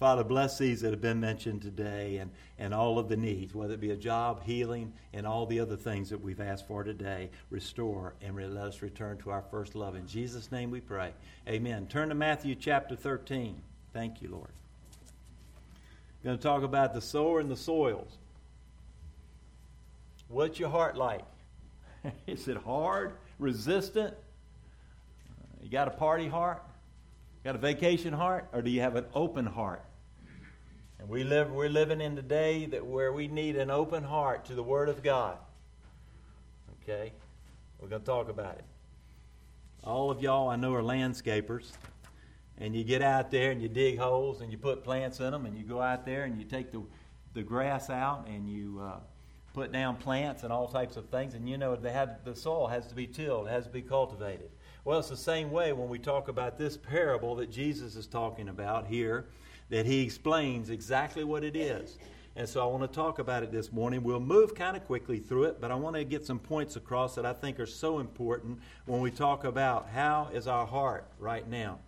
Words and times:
Father, 0.00 0.24
bless 0.24 0.56
these 0.56 0.80
that 0.80 0.92
have 0.92 1.02
been 1.02 1.20
mentioned 1.20 1.60
today 1.60 2.16
and, 2.16 2.30
and 2.58 2.72
all 2.72 2.98
of 2.98 3.10
the 3.10 3.18
needs, 3.18 3.54
whether 3.54 3.74
it 3.74 3.80
be 3.80 3.90
a 3.90 3.96
job, 3.96 4.42
healing, 4.42 4.94
and 5.12 5.26
all 5.26 5.44
the 5.44 5.60
other 5.60 5.76
things 5.76 6.08
that 6.08 6.22
we've 6.22 6.40
asked 6.40 6.66
for 6.66 6.82
today. 6.82 7.28
Restore 7.50 8.14
and 8.22 8.34
let 8.34 8.64
us 8.64 8.80
return 8.80 9.18
to 9.18 9.30
our 9.30 9.42
first 9.50 9.74
love. 9.74 9.94
In 9.96 10.06
Jesus' 10.06 10.50
name 10.50 10.70
we 10.70 10.80
pray. 10.80 11.12
Amen. 11.46 11.86
Turn 11.86 12.08
to 12.08 12.14
Matthew 12.14 12.54
chapter 12.54 12.96
13. 12.96 13.60
Thank 13.92 14.22
you, 14.22 14.30
Lord. 14.30 14.48
I'm 16.22 16.24
going 16.24 16.38
to 16.38 16.42
talk 16.42 16.62
about 16.62 16.94
the 16.94 17.02
sower 17.02 17.38
and 17.38 17.50
the 17.50 17.56
soils. 17.56 18.16
What's 20.28 20.58
your 20.58 20.70
heart 20.70 20.96
like? 20.96 21.26
Is 22.26 22.48
it 22.48 22.56
hard, 22.56 23.12
resistant? 23.38 24.14
You 25.62 25.68
got 25.68 25.88
a 25.88 25.90
party 25.92 26.26
heart? 26.26 26.62
Got 27.44 27.54
a 27.54 27.58
vacation 27.58 28.14
heart? 28.14 28.48
Or 28.54 28.62
do 28.62 28.70
you 28.70 28.80
have 28.80 28.96
an 28.96 29.04
open 29.12 29.44
heart? 29.44 29.82
And 31.00 31.08
we 31.08 31.24
live, 31.24 31.50
we're 31.50 31.70
living 31.70 32.02
in 32.02 32.14
the 32.14 32.22
day 32.22 32.66
that 32.66 32.84
where 32.84 33.10
we 33.10 33.26
need 33.26 33.56
an 33.56 33.70
open 33.70 34.04
heart 34.04 34.44
to 34.46 34.54
the 34.54 34.62
Word 34.62 34.90
of 34.90 35.02
God. 35.02 35.38
Okay? 36.82 37.12
We're 37.78 37.88
going 37.88 38.02
to 38.02 38.06
talk 38.06 38.28
about 38.28 38.56
it. 38.56 38.64
All 39.82 40.10
of 40.10 40.20
y'all 40.20 40.50
I 40.50 40.56
know 40.56 40.74
are 40.74 40.82
landscapers. 40.82 41.72
And 42.58 42.76
you 42.76 42.84
get 42.84 43.00
out 43.00 43.30
there 43.30 43.50
and 43.50 43.62
you 43.62 43.68
dig 43.68 43.98
holes 43.98 44.42
and 44.42 44.52
you 44.52 44.58
put 44.58 44.84
plants 44.84 45.20
in 45.20 45.30
them 45.30 45.46
and 45.46 45.56
you 45.56 45.64
go 45.64 45.80
out 45.80 46.04
there 46.04 46.24
and 46.24 46.38
you 46.38 46.44
take 46.44 46.70
the, 46.70 46.82
the 47.32 47.42
grass 47.42 47.88
out 47.88 48.26
and 48.28 48.46
you 48.46 48.82
uh, 48.82 48.98
put 49.54 49.72
down 49.72 49.96
plants 49.96 50.42
and 50.42 50.52
all 50.52 50.68
types 50.68 50.98
of 50.98 51.08
things. 51.08 51.32
And 51.32 51.48
you 51.48 51.56
know 51.56 51.74
they 51.76 51.92
have, 51.92 52.22
the 52.26 52.36
soil 52.36 52.66
has 52.66 52.86
to 52.88 52.94
be 52.94 53.06
tilled, 53.06 53.46
it 53.46 53.52
has 53.52 53.64
to 53.64 53.70
be 53.70 53.80
cultivated. 53.80 54.50
Well, 54.84 54.98
it's 54.98 55.08
the 55.08 55.16
same 55.16 55.50
way 55.50 55.72
when 55.72 55.88
we 55.88 55.98
talk 55.98 56.28
about 56.28 56.58
this 56.58 56.76
parable 56.76 57.36
that 57.36 57.50
Jesus 57.50 57.96
is 57.96 58.06
talking 58.06 58.50
about 58.50 58.86
here 58.86 59.24
that 59.70 59.86
he 59.86 60.02
explains 60.02 60.68
exactly 60.68 61.24
what 61.24 61.42
it 61.44 61.56
is. 61.56 61.96
And 62.36 62.48
so 62.48 62.62
I 62.62 62.66
want 62.66 62.82
to 62.82 62.94
talk 62.94 63.18
about 63.18 63.42
it 63.42 63.50
this 63.50 63.72
morning. 63.72 64.02
We'll 64.02 64.20
move 64.20 64.54
kind 64.54 64.76
of 64.76 64.84
quickly 64.84 65.18
through 65.18 65.44
it, 65.44 65.60
but 65.60 65.70
I 65.70 65.74
want 65.74 65.96
to 65.96 66.04
get 66.04 66.24
some 66.24 66.38
points 66.38 66.76
across 66.76 67.14
that 67.14 67.26
I 67.26 67.32
think 67.32 67.58
are 67.58 67.66
so 67.66 67.98
important 67.98 68.60
when 68.86 69.00
we 69.00 69.10
talk 69.10 69.44
about 69.44 69.88
how 69.88 70.28
is 70.32 70.46
our 70.46 70.66
heart 70.66 71.06
right 71.18 71.48
now. 71.48 71.78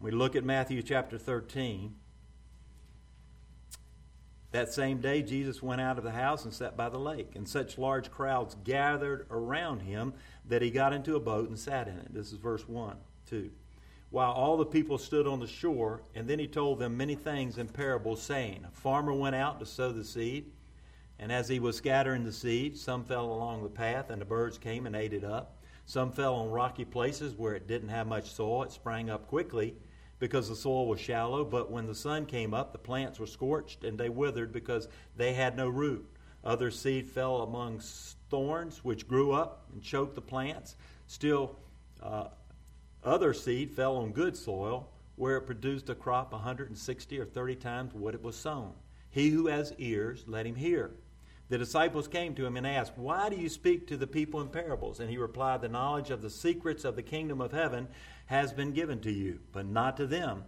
We 0.00 0.10
look 0.10 0.36
at 0.36 0.44
Matthew 0.44 0.82
chapter 0.82 1.18
13. 1.18 1.94
That 4.52 4.72
same 4.72 5.00
day, 5.00 5.22
Jesus 5.22 5.62
went 5.62 5.80
out 5.80 5.98
of 5.98 6.04
the 6.04 6.12
house 6.12 6.44
and 6.44 6.54
sat 6.54 6.76
by 6.76 6.88
the 6.88 6.98
lake, 6.98 7.32
and 7.34 7.48
such 7.48 7.76
large 7.76 8.10
crowds 8.10 8.56
gathered 8.64 9.26
around 9.30 9.80
him 9.80 10.14
that 10.46 10.62
he 10.62 10.70
got 10.70 10.92
into 10.92 11.16
a 11.16 11.20
boat 11.20 11.48
and 11.48 11.58
sat 11.58 11.88
in 11.88 11.98
it. 11.98 12.14
This 12.14 12.32
is 12.32 12.38
verse 12.38 12.68
1, 12.68 12.96
2 13.28 13.50
while 14.10 14.32
all 14.32 14.56
the 14.56 14.66
people 14.66 14.98
stood 14.98 15.26
on 15.26 15.40
the 15.40 15.46
shore, 15.46 16.02
and 16.14 16.28
then 16.28 16.38
he 16.38 16.46
told 16.46 16.78
them 16.78 16.96
many 16.96 17.14
things 17.14 17.58
in 17.58 17.68
parables, 17.68 18.22
saying, 18.22 18.64
A 18.66 18.70
farmer 18.70 19.12
went 19.12 19.34
out 19.34 19.58
to 19.60 19.66
sow 19.66 19.92
the 19.92 20.04
seed, 20.04 20.52
and 21.18 21.32
as 21.32 21.48
he 21.48 21.58
was 21.58 21.76
scattering 21.76 22.24
the 22.24 22.32
seed, 22.32 22.76
some 22.76 23.04
fell 23.04 23.26
along 23.26 23.62
the 23.62 23.68
path, 23.68 24.10
and 24.10 24.20
the 24.20 24.26
birds 24.26 24.58
came 24.58 24.86
and 24.86 24.94
ate 24.94 25.12
it 25.12 25.24
up. 25.24 25.58
Some 25.86 26.12
fell 26.12 26.34
on 26.34 26.50
rocky 26.50 26.84
places 26.84 27.34
where 27.34 27.54
it 27.54 27.66
didn't 27.66 27.90
have 27.90 28.06
much 28.06 28.30
soil. 28.30 28.62
It 28.62 28.72
sprang 28.72 29.10
up 29.10 29.26
quickly 29.28 29.74
because 30.18 30.48
the 30.48 30.56
soil 30.56 30.86
was 30.86 31.00
shallow, 31.00 31.44
but 31.44 31.70
when 31.70 31.86
the 31.86 31.94
sun 31.94 32.24
came 32.24 32.54
up, 32.54 32.72
the 32.72 32.78
plants 32.78 33.18
were 33.18 33.26
scorched 33.26 33.84
and 33.84 33.98
they 33.98 34.08
withered 34.08 34.52
because 34.52 34.88
they 35.16 35.34
had 35.34 35.56
no 35.56 35.68
root. 35.68 36.06
Other 36.42 36.70
seed 36.70 37.08
fell 37.08 37.42
among 37.42 37.80
thorns, 38.30 38.84
which 38.84 39.08
grew 39.08 39.32
up 39.32 39.66
and 39.72 39.82
choked 39.82 40.14
the 40.14 40.20
plants. 40.20 40.76
Still, 41.06 41.56
uh, 42.02 42.28
other 43.04 43.34
seed 43.34 43.70
fell 43.70 43.96
on 43.96 44.12
good 44.12 44.36
soil, 44.36 44.88
where 45.16 45.36
it 45.36 45.42
produced 45.42 45.90
a 45.90 45.94
crop 45.94 46.32
160 46.32 47.20
or 47.20 47.24
30 47.24 47.56
times 47.56 47.94
what 47.94 48.14
it 48.14 48.22
was 48.22 48.36
sown. 48.36 48.72
He 49.10 49.30
who 49.30 49.46
has 49.46 49.74
ears, 49.78 50.24
let 50.26 50.46
him 50.46 50.56
hear. 50.56 50.90
The 51.48 51.58
disciples 51.58 52.08
came 52.08 52.34
to 52.34 52.46
him 52.46 52.56
and 52.56 52.66
asked, 52.66 52.96
Why 52.96 53.28
do 53.28 53.36
you 53.36 53.48
speak 53.48 53.86
to 53.86 53.96
the 53.96 54.06
people 54.06 54.40
in 54.40 54.48
parables? 54.48 54.98
And 54.98 55.10
he 55.10 55.18
replied, 55.18 55.60
The 55.60 55.68
knowledge 55.68 56.10
of 56.10 56.22
the 56.22 56.30
secrets 56.30 56.84
of 56.84 56.96
the 56.96 57.02
kingdom 57.02 57.40
of 57.40 57.52
heaven 57.52 57.86
has 58.26 58.52
been 58.52 58.72
given 58.72 59.00
to 59.00 59.12
you, 59.12 59.40
but 59.52 59.66
not 59.66 59.96
to 59.98 60.06
them. 60.06 60.44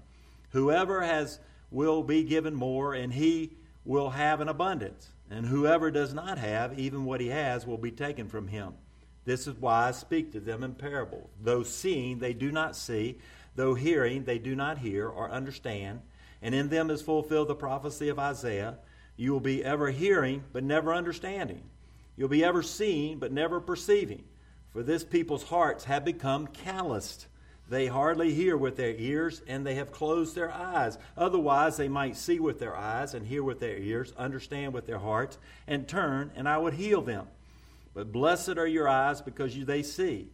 Whoever 0.51 1.03
has 1.03 1.39
will 1.71 2.03
be 2.03 2.25
given 2.25 2.55
more, 2.55 2.95
and 2.95 3.13
he 3.13 3.53
will 3.85 4.11
have 4.11 4.41
an 4.41 4.49
abundance. 4.49 5.13
And 5.31 5.47
whoever 5.47 5.91
does 5.91 6.15
not 6.15 6.39
have, 6.39 6.79
even 6.79 7.05
what 7.05 7.21
he 7.21 7.29
has, 7.29 7.67
will 7.67 7.79
be 7.79 7.91
taken 7.91 8.29
from 8.29 8.49
him. 8.49 8.75
This 9.27 9.49
is 9.49 9.57
why 9.57 9.89
I 9.89 9.91
speak 9.91 10.33
to 10.33 10.41
them 10.41 10.63
in 10.63 10.75
parables. 10.75 11.29
Though 11.43 11.65
seeing, 11.65 12.21
they 12.21 12.33
do 12.33 12.51
not 12.53 12.77
see. 12.77 13.19
Though 13.57 13.75
hearing, 13.75 14.25
they 14.25 14.39
do 14.39 14.55
not 14.55 14.79
hear 14.79 15.09
or 15.09 15.31
understand. 15.31 16.01
And 16.41 16.55
in 16.55 16.69
them 16.69 16.91
is 16.91 17.03
fulfilled 17.03 17.49
the 17.49 17.55
prophecy 17.57 18.09
of 18.09 18.21
Isaiah. 18.21 18.79
You 19.17 19.33
will 19.33 19.41
be 19.41 19.65
ever 19.65 19.91
hearing, 19.91 20.45
but 20.53 20.63
never 20.63 20.95
understanding. 20.95 21.63
You'll 22.17 22.29
be 22.29 22.45
ever 22.45 22.63
seeing, 22.63 23.19
but 23.19 23.33
never 23.33 23.61
perceiving. 23.61 24.25
For 24.73 24.83
this 24.83 25.03
people's 25.03 25.43
hearts 25.43 25.85
have 25.85 26.05
become 26.05 26.47
calloused. 26.47 27.27
They 27.69 27.89
hardly 27.89 28.33
hear 28.33 28.57
with 28.57 28.77
their 28.77 28.95
ears, 28.95 29.43
and 29.49 29.67
they 29.67 29.75
have 29.75 29.91
closed 29.91 30.37
their 30.37 30.53
eyes. 30.53 30.99
Otherwise, 31.17 31.77
they 31.77 31.89
might 31.89 32.17
see 32.17 32.39
with 32.39 32.61
their 32.61 32.77
eyes, 32.77 33.13
and 33.13 33.27
hear 33.27 33.43
with 33.43 33.59
their 33.59 33.77
ears, 33.77 34.13
understand 34.17 34.73
with 34.73 34.87
their 34.87 35.01
hearts, 35.01 35.37
and 35.67 35.89
turn, 35.89 36.31
and 36.37 36.49
I 36.49 36.59
would 36.59 36.75
heal 36.75 37.03
them. 37.03 37.27
But 37.97 38.13
blessed 38.13 38.59
are 38.59 38.67
your 38.67 38.91
eyes 38.91 39.23
because 39.23 39.57
you, 39.57 39.65
they 39.65 39.83
see, 39.83 40.29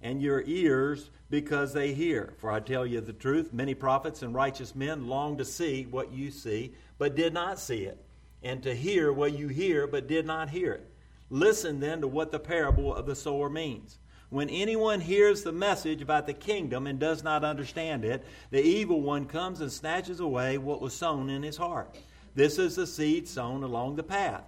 and 0.00 0.22
your 0.22 0.44
ears 0.46 1.10
because 1.30 1.72
they 1.72 1.92
hear. 1.92 2.34
For 2.38 2.48
I 2.48 2.60
tell 2.60 2.86
you 2.86 3.00
the 3.00 3.12
truth, 3.12 3.52
many 3.52 3.74
prophets 3.74 4.22
and 4.22 4.32
righteous 4.32 4.76
men 4.76 5.08
longed 5.08 5.38
to 5.38 5.44
see 5.44 5.88
what 5.90 6.12
you 6.12 6.30
see, 6.30 6.74
but 6.96 7.16
did 7.16 7.34
not 7.34 7.58
see 7.58 7.82
it, 7.82 8.00
and 8.44 8.62
to 8.62 8.72
hear 8.72 9.12
what 9.12 9.36
you 9.36 9.48
hear, 9.48 9.88
but 9.88 10.06
did 10.06 10.26
not 10.26 10.50
hear 10.50 10.74
it. 10.74 10.88
Listen 11.28 11.80
then 11.80 12.02
to 12.02 12.06
what 12.06 12.30
the 12.30 12.38
parable 12.38 12.94
of 12.94 13.06
the 13.06 13.16
sower 13.16 13.50
means. 13.50 13.98
When 14.30 14.48
anyone 14.48 15.00
hears 15.00 15.42
the 15.42 15.50
message 15.50 16.00
about 16.00 16.24
the 16.28 16.34
kingdom 16.34 16.86
and 16.86 17.00
does 17.00 17.24
not 17.24 17.42
understand 17.42 18.04
it, 18.04 18.24
the 18.52 18.62
evil 18.62 19.00
one 19.00 19.24
comes 19.24 19.60
and 19.60 19.72
snatches 19.72 20.20
away 20.20 20.56
what 20.56 20.80
was 20.80 20.94
sown 20.94 21.30
in 21.30 21.42
his 21.42 21.56
heart. 21.56 21.98
This 22.36 22.60
is 22.60 22.76
the 22.76 22.86
seed 22.86 23.26
sown 23.26 23.64
along 23.64 23.96
the 23.96 24.04
path. 24.04 24.44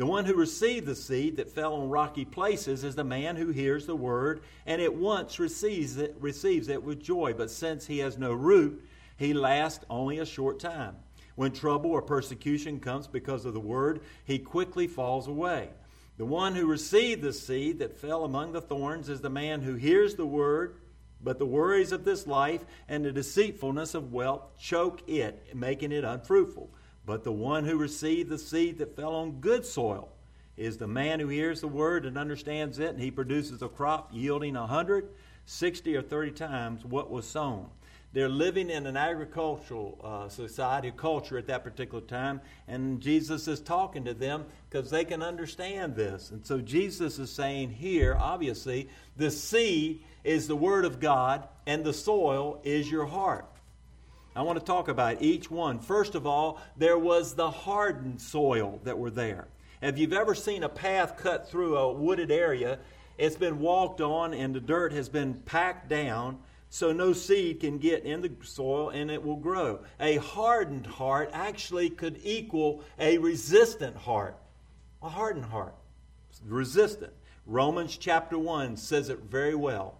The 0.00 0.06
one 0.06 0.24
who 0.24 0.32
received 0.32 0.86
the 0.86 0.94
seed 0.94 1.36
that 1.36 1.50
fell 1.50 1.74
on 1.74 1.90
rocky 1.90 2.24
places 2.24 2.84
is 2.84 2.94
the 2.94 3.04
man 3.04 3.36
who 3.36 3.48
hears 3.48 3.84
the 3.84 3.94
word 3.94 4.40
and 4.64 4.80
at 4.80 4.94
once 4.94 5.38
receives 5.38 5.98
it, 5.98 6.16
receives 6.18 6.68
it 6.68 6.82
with 6.82 7.02
joy. 7.02 7.34
But 7.36 7.50
since 7.50 7.86
he 7.86 7.98
has 7.98 8.16
no 8.16 8.32
root, 8.32 8.82
he 9.18 9.34
lasts 9.34 9.84
only 9.90 10.18
a 10.18 10.24
short 10.24 10.58
time. 10.58 10.96
When 11.34 11.52
trouble 11.52 11.90
or 11.90 12.00
persecution 12.00 12.80
comes 12.80 13.08
because 13.08 13.44
of 13.44 13.52
the 13.52 13.60
word, 13.60 14.00
he 14.24 14.38
quickly 14.38 14.86
falls 14.86 15.28
away. 15.28 15.68
The 16.16 16.24
one 16.24 16.54
who 16.54 16.64
received 16.66 17.20
the 17.20 17.34
seed 17.34 17.80
that 17.80 17.98
fell 17.98 18.24
among 18.24 18.52
the 18.52 18.62
thorns 18.62 19.10
is 19.10 19.20
the 19.20 19.28
man 19.28 19.60
who 19.60 19.74
hears 19.74 20.14
the 20.14 20.24
word, 20.24 20.76
but 21.22 21.38
the 21.38 21.44
worries 21.44 21.92
of 21.92 22.06
this 22.06 22.26
life 22.26 22.64
and 22.88 23.04
the 23.04 23.12
deceitfulness 23.12 23.94
of 23.94 24.14
wealth 24.14 24.56
choke 24.58 25.06
it, 25.06 25.54
making 25.54 25.92
it 25.92 26.04
unfruitful. 26.04 26.70
But 27.10 27.24
the 27.24 27.32
one 27.32 27.64
who 27.64 27.76
received 27.76 28.28
the 28.28 28.38
seed 28.38 28.78
that 28.78 28.94
fell 28.94 29.16
on 29.16 29.40
good 29.40 29.66
soil 29.66 30.10
is 30.56 30.78
the 30.78 30.86
man 30.86 31.18
who 31.18 31.26
hears 31.26 31.60
the 31.60 31.66
word 31.66 32.06
and 32.06 32.16
understands 32.16 32.78
it, 32.78 32.90
and 32.90 33.00
he 33.00 33.10
produces 33.10 33.62
a 33.62 33.68
crop 33.68 34.10
yielding 34.12 34.54
a 34.54 34.64
hundred, 34.64 35.08
sixty, 35.44 35.96
or 35.96 36.02
thirty 36.02 36.30
times 36.30 36.84
what 36.84 37.10
was 37.10 37.26
sown. 37.26 37.66
They're 38.12 38.28
living 38.28 38.70
in 38.70 38.86
an 38.86 38.96
agricultural 38.96 39.98
uh, 40.04 40.28
society, 40.28 40.92
culture 40.96 41.36
at 41.36 41.48
that 41.48 41.64
particular 41.64 42.00
time, 42.00 42.42
and 42.68 43.00
Jesus 43.00 43.48
is 43.48 43.58
talking 43.58 44.04
to 44.04 44.14
them 44.14 44.44
because 44.68 44.88
they 44.90 45.04
can 45.04 45.20
understand 45.20 45.96
this. 45.96 46.30
And 46.30 46.46
so 46.46 46.60
Jesus 46.60 47.18
is 47.18 47.32
saying 47.32 47.70
here, 47.70 48.16
obviously, 48.16 48.88
the 49.16 49.32
seed 49.32 50.04
is 50.22 50.46
the 50.46 50.54
Word 50.54 50.84
of 50.84 51.00
God, 51.00 51.48
and 51.66 51.82
the 51.82 51.92
soil 51.92 52.60
is 52.62 52.88
your 52.88 53.06
heart. 53.06 53.49
I 54.34 54.42
want 54.42 54.58
to 54.60 54.64
talk 54.64 54.88
about 54.88 55.22
each 55.22 55.50
one. 55.50 55.80
First 55.80 56.14
of 56.14 56.26
all, 56.26 56.60
there 56.76 56.98
was 56.98 57.34
the 57.34 57.50
hardened 57.50 58.20
soil 58.20 58.80
that 58.84 58.98
were 58.98 59.10
there. 59.10 59.48
If 59.82 59.98
you've 59.98 60.12
ever 60.12 60.34
seen 60.34 60.62
a 60.62 60.68
path 60.68 61.16
cut 61.16 61.50
through 61.50 61.76
a 61.76 61.92
wooded 61.92 62.30
area, 62.30 62.78
it's 63.18 63.36
been 63.36 63.58
walked 63.58 64.00
on 64.00 64.32
and 64.32 64.54
the 64.54 64.60
dirt 64.60 64.92
has 64.92 65.08
been 65.08 65.34
packed 65.34 65.88
down 65.88 66.38
so 66.68 66.92
no 66.92 67.12
seed 67.12 67.60
can 67.60 67.78
get 67.78 68.04
in 68.04 68.20
the 68.20 68.30
soil 68.42 68.90
and 68.90 69.10
it 69.10 69.22
will 69.22 69.36
grow. 69.36 69.80
A 69.98 70.16
hardened 70.18 70.86
heart 70.86 71.30
actually 71.32 71.90
could 71.90 72.20
equal 72.22 72.84
a 72.98 73.18
resistant 73.18 73.96
heart. 73.96 74.36
A 75.02 75.08
hardened 75.08 75.46
heart, 75.46 75.74
resistant. 76.46 77.12
Romans 77.46 77.96
chapter 77.96 78.38
1 78.38 78.76
says 78.76 79.08
it 79.08 79.18
very 79.18 79.56
well. 79.56 79.99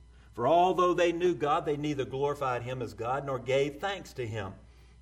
For 0.33 0.47
although 0.47 0.93
they 0.93 1.11
knew 1.11 1.33
God, 1.33 1.65
they 1.65 1.77
neither 1.77 2.05
glorified 2.05 2.63
him 2.63 2.81
as 2.81 2.93
God 2.93 3.25
nor 3.25 3.37
gave 3.37 3.79
thanks 3.79 4.13
to 4.13 4.25
him. 4.25 4.53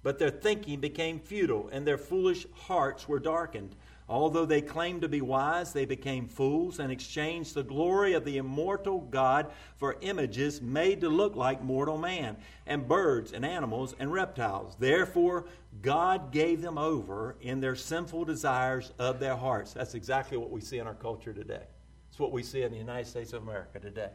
But 0.02 0.18
their 0.18 0.30
thinking 0.30 0.80
became 0.80 1.20
futile, 1.20 1.70
and 1.72 1.86
their 1.86 1.98
foolish 1.98 2.48
hearts 2.54 3.08
were 3.08 3.20
darkened. 3.20 3.76
Although 4.08 4.46
they 4.46 4.62
claimed 4.62 5.02
to 5.02 5.08
be 5.08 5.22
wise, 5.22 5.72
they 5.72 5.86
became 5.86 6.28
fools 6.28 6.80
and 6.80 6.92
exchanged 6.92 7.54
the 7.54 7.62
glory 7.62 8.14
of 8.14 8.26
the 8.26 8.38
immortal 8.38 9.02
God 9.02 9.52
for 9.78 9.98
images 10.02 10.62
made 10.64 11.02
to 11.02 11.10
look 11.10 11.36
like 11.36 11.62
mortal 11.62 11.98
man, 11.98 12.38
and 12.66 12.88
birds 12.88 13.34
and 13.34 13.46
animals 13.46 13.94
and 14.00 14.12
reptiles. 14.12 14.76
Therefore, 14.80 15.46
God 15.84 16.32
gave 16.32 16.62
them 16.62 16.80
over 16.80 17.36
in 17.42 17.60
their 17.60 17.76
sinful 17.76 18.26
desires 18.26 18.94
of 18.98 19.20
their 19.20 19.36
hearts. 19.36 19.74
That's 19.74 19.94
exactly 19.94 20.38
what 20.38 20.50
we 20.50 20.62
see 20.62 20.80
in 20.80 20.88
our 20.88 20.96
culture 20.96 21.34
today. 21.34 21.68
It's 22.10 22.20
what 22.20 22.32
we 22.32 22.42
see 22.42 22.64
in 22.64 22.72
the 22.72 22.78
United 22.78 23.06
States 23.06 23.34
of 23.34 23.44
America 23.44 23.80
today. 23.80 24.10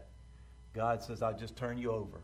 God 0.74 1.02
says, 1.02 1.22
I'll 1.22 1.36
just 1.36 1.56
turn 1.56 1.78
you 1.78 1.92
over 1.92 2.20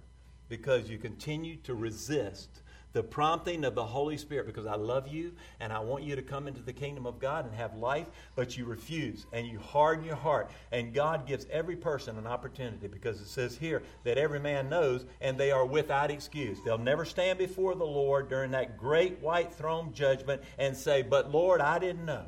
because 0.48 0.90
you 0.90 0.98
continue 0.98 1.56
to 1.58 1.74
resist 1.74 2.62
the 2.92 3.02
prompting 3.02 3.64
of 3.64 3.76
the 3.76 3.84
Holy 3.84 4.16
Spirit 4.16 4.46
because 4.46 4.66
I 4.66 4.74
love 4.74 5.06
you 5.06 5.32
and 5.60 5.72
I 5.72 5.78
want 5.78 6.02
you 6.02 6.16
to 6.16 6.22
come 6.22 6.48
into 6.48 6.60
the 6.60 6.72
kingdom 6.72 7.06
of 7.06 7.20
God 7.20 7.46
and 7.46 7.54
have 7.54 7.76
life, 7.76 8.08
but 8.34 8.56
you 8.56 8.64
refuse 8.64 9.26
and 9.32 9.46
you 9.46 9.60
harden 9.60 10.04
your 10.04 10.16
heart. 10.16 10.50
And 10.72 10.92
God 10.92 11.26
gives 11.26 11.46
every 11.50 11.76
person 11.76 12.18
an 12.18 12.26
opportunity 12.26 12.88
because 12.88 13.20
it 13.20 13.28
says 13.28 13.56
here 13.56 13.82
that 14.02 14.18
every 14.18 14.40
man 14.40 14.68
knows 14.68 15.06
and 15.20 15.38
they 15.38 15.52
are 15.52 15.64
without 15.64 16.10
excuse. 16.10 16.58
They'll 16.64 16.78
never 16.78 17.04
stand 17.04 17.38
before 17.38 17.76
the 17.76 17.84
Lord 17.86 18.28
during 18.28 18.50
that 18.50 18.76
great 18.76 19.20
white 19.20 19.54
throne 19.54 19.92
judgment 19.92 20.42
and 20.58 20.76
say, 20.76 21.02
But 21.02 21.30
Lord, 21.30 21.60
I 21.60 21.78
didn't 21.78 22.04
know. 22.04 22.26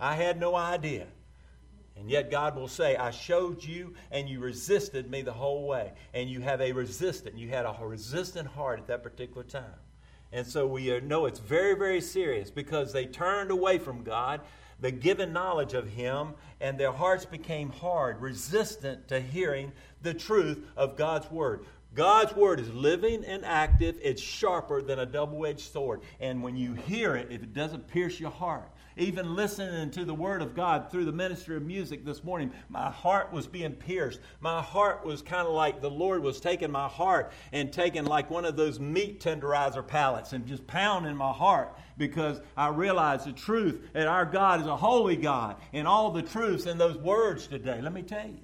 I 0.00 0.14
had 0.14 0.40
no 0.40 0.54
idea. 0.54 1.08
And 1.98 2.10
yet 2.10 2.30
God 2.30 2.56
will 2.56 2.68
say, 2.68 2.96
I 2.96 3.10
showed 3.10 3.62
you 3.64 3.94
and 4.10 4.28
you 4.28 4.40
resisted 4.40 5.10
me 5.10 5.22
the 5.22 5.32
whole 5.32 5.66
way. 5.66 5.92
And 6.14 6.30
you 6.30 6.40
have 6.40 6.60
a 6.60 6.72
resistant, 6.72 7.36
you 7.36 7.48
had 7.48 7.66
a 7.66 7.76
resistant 7.80 8.48
heart 8.48 8.78
at 8.78 8.86
that 8.86 9.02
particular 9.02 9.42
time. 9.42 9.64
And 10.32 10.46
so 10.46 10.66
we 10.66 11.00
know 11.00 11.26
it's 11.26 11.40
very, 11.40 11.74
very 11.74 12.00
serious 12.00 12.50
because 12.50 12.92
they 12.92 13.06
turned 13.06 13.50
away 13.50 13.78
from 13.78 14.02
God, 14.02 14.42
the 14.80 14.90
given 14.90 15.32
knowledge 15.32 15.74
of 15.74 15.88
Him, 15.88 16.34
and 16.60 16.78
their 16.78 16.92
hearts 16.92 17.24
became 17.24 17.70
hard, 17.70 18.20
resistant 18.20 19.08
to 19.08 19.20
hearing 19.20 19.72
the 20.02 20.14
truth 20.14 20.66
of 20.76 20.96
God's 20.96 21.30
Word. 21.30 21.64
God's 21.94 22.36
Word 22.36 22.60
is 22.60 22.72
living 22.72 23.24
and 23.24 23.44
active. 23.44 23.98
It's 24.02 24.22
sharper 24.22 24.82
than 24.82 24.98
a 24.98 25.06
double 25.06 25.46
edged 25.46 25.72
sword. 25.72 26.02
And 26.20 26.42
when 26.42 26.56
you 26.56 26.74
hear 26.74 27.16
it, 27.16 27.28
if 27.30 27.42
it 27.42 27.54
doesn't 27.54 27.88
pierce 27.88 28.20
your 28.20 28.30
heart, 28.30 28.70
even 28.98 29.36
listening 29.36 29.90
to 29.92 30.04
the 30.04 30.14
Word 30.14 30.42
of 30.42 30.54
God 30.54 30.90
through 30.90 31.04
the 31.04 31.12
ministry 31.12 31.56
of 31.56 31.62
music 31.62 32.04
this 32.04 32.24
morning, 32.24 32.52
my 32.68 32.90
heart 32.90 33.32
was 33.32 33.46
being 33.46 33.72
pierced. 33.72 34.20
My 34.40 34.60
heart 34.60 35.04
was 35.04 35.22
kind 35.22 35.46
of 35.46 35.54
like 35.54 35.80
the 35.80 35.90
Lord 35.90 36.22
was 36.22 36.40
taking 36.40 36.70
my 36.70 36.88
heart 36.88 37.32
and 37.52 37.72
taking 37.72 38.04
like 38.04 38.30
one 38.30 38.44
of 38.44 38.56
those 38.56 38.80
meat 38.80 39.20
tenderizer 39.20 39.86
pallets 39.86 40.32
and 40.32 40.46
just 40.46 40.66
pounding 40.66 41.16
my 41.16 41.32
heart 41.32 41.78
because 41.96 42.40
I 42.56 42.68
realized 42.68 43.26
the 43.26 43.32
truth 43.32 43.80
that 43.92 44.08
our 44.08 44.24
God 44.24 44.60
is 44.60 44.66
a 44.66 44.76
holy 44.76 45.16
God 45.16 45.56
and 45.72 45.86
all 45.86 46.10
the 46.10 46.22
truths 46.22 46.66
in 46.66 46.78
those 46.78 46.96
words 46.98 47.46
today. 47.46 47.80
Let 47.80 47.92
me 47.92 48.02
tell 48.02 48.26
you. 48.26 48.40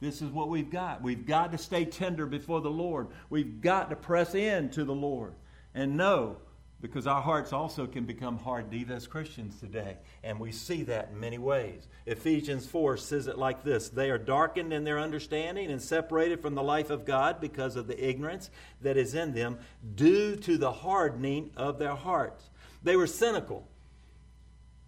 This 0.00 0.22
is 0.22 0.30
what 0.30 0.48
we've 0.48 0.70
got. 0.70 1.02
We've 1.02 1.26
got 1.26 1.50
to 1.52 1.58
stay 1.58 1.84
tender 1.84 2.24
before 2.26 2.60
the 2.60 2.70
Lord. 2.70 3.08
We've 3.30 3.60
got 3.60 3.90
to 3.90 3.96
press 3.96 4.34
in 4.34 4.70
to 4.70 4.84
the 4.84 4.94
Lord 4.94 5.34
and 5.74 5.96
know 5.96 6.36
because 6.80 7.06
our 7.06 7.20
hearts 7.20 7.52
also 7.52 7.86
can 7.86 8.04
become 8.04 8.38
hard 8.38 8.72
even 8.72 8.96
as 8.96 9.06
Christians 9.06 9.58
today. 9.58 9.96
And 10.22 10.38
we 10.38 10.52
see 10.52 10.84
that 10.84 11.10
in 11.12 11.18
many 11.18 11.38
ways. 11.38 11.88
Ephesians 12.06 12.66
4 12.66 12.96
says 12.96 13.26
it 13.26 13.36
like 13.36 13.64
this 13.64 13.88
They 13.88 14.10
are 14.10 14.18
darkened 14.18 14.72
in 14.72 14.84
their 14.84 14.98
understanding 14.98 15.70
and 15.70 15.82
separated 15.82 16.40
from 16.40 16.54
the 16.54 16.62
life 16.62 16.90
of 16.90 17.04
God 17.04 17.40
because 17.40 17.74
of 17.74 17.88
the 17.88 18.08
ignorance 18.08 18.50
that 18.80 18.96
is 18.96 19.14
in 19.14 19.34
them 19.34 19.58
due 19.94 20.36
to 20.36 20.56
the 20.56 20.72
hardening 20.72 21.50
of 21.56 21.78
their 21.78 21.96
hearts. 21.96 22.48
They 22.82 22.96
were 22.96 23.08
cynical. 23.08 23.66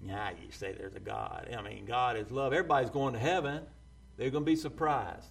Yeah, 0.03 0.31
you 0.31 0.51
say 0.53 0.73
there's 0.73 0.95
a 0.95 1.01
God. 1.01 1.49
I 1.57 1.61
mean, 1.61 1.85
God 1.85 2.17
is 2.17 2.31
love. 2.31 2.53
Everybody's 2.53 2.91
going 2.91 3.15
to 3.15 3.21
heaven. 3.21 3.63
They're 4.17 4.31
going 4.31 4.45
to 4.45 4.51
be 4.51 4.57
surprised. 4.57 5.29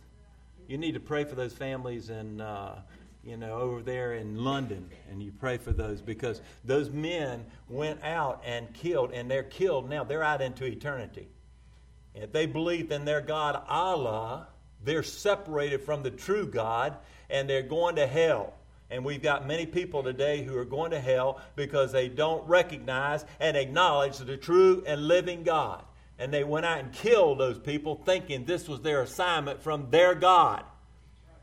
You 0.68 0.78
need 0.78 0.94
to 0.94 1.00
pray 1.00 1.24
for 1.24 1.34
those 1.34 1.54
families 1.54 2.10
and 2.10 2.42
uh, 2.42 2.76
you 3.24 3.38
know, 3.38 3.60
over 3.60 3.82
there 3.82 4.14
in 4.14 4.44
London, 4.44 4.90
and 5.12 5.22
you 5.22 5.32
pray 5.32 5.58
for 5.58 5.72
those 5.72 6.02
because 6.02 6.42
those 6.64 6.90
men 6.90 7.46
went 7.68 8.04
out 8.04 8.42
and 8.46 8.74
killed, 8.74 9.12
and 9.12 9.30
they're 9.30 9.44
killed 9.44 9.90
now. 9.90 10.04
They're 10.04 10.24
out 10.24 10.42
into 10.42 10.66
eternity. 10.66 11.28
If 12.16 12.32
they 12.32 12.46
believe 12.46 12.92
in 12.92 13.06
their 13.06 13.22
God, 13.22 13.62
Allah, 13.68 14.48
they're 14.84 15.04
separated 15.04 15.82
from 15.82 16.04
the 16.04 16.12
true 16.12 16.48
God, 16.48 16.96
and 17.30 17.50
they're 17.50 17.62
going 17.62 17.98
to 17.98 18.08
hell. 18.08 18.54
And 18.90 19.06
we've 19.06 19.22
got 19.22 19.46
many 19.46 19.66
people 19.66 20.02
today 20.02 20.44
who 20.44 20.58
are 20.58 20.66
going 20.66 20.92
to 20.92 21.00
hell 21.00 21.40
because 21.56 21.92
they 21.92 22.08
don't 22.08 22.48
recognize 22.48 23.24
and 23.40 23.56
acknowledge 23.56 24.18
the 24.18 24.38
true 24.38 24.84
and 24.88 25.08
living 25.08 25.44
God. 25.44 25.84
And 26.18 26.34
they 26.34 26.44
went 26.44 26.66
out 26.66 26.80
and 26.80 26.92
killed 26.92 27.40
those 27.40 27.60
people 27.60 28.02
thinking 28.04 28.46
this 28.46 28.68
was 28.68 28.82
their 28.82 29.02
assignment 29.02 29.62
from 29.62 29.92
their 29.92 30.16
God. 30.16 30.64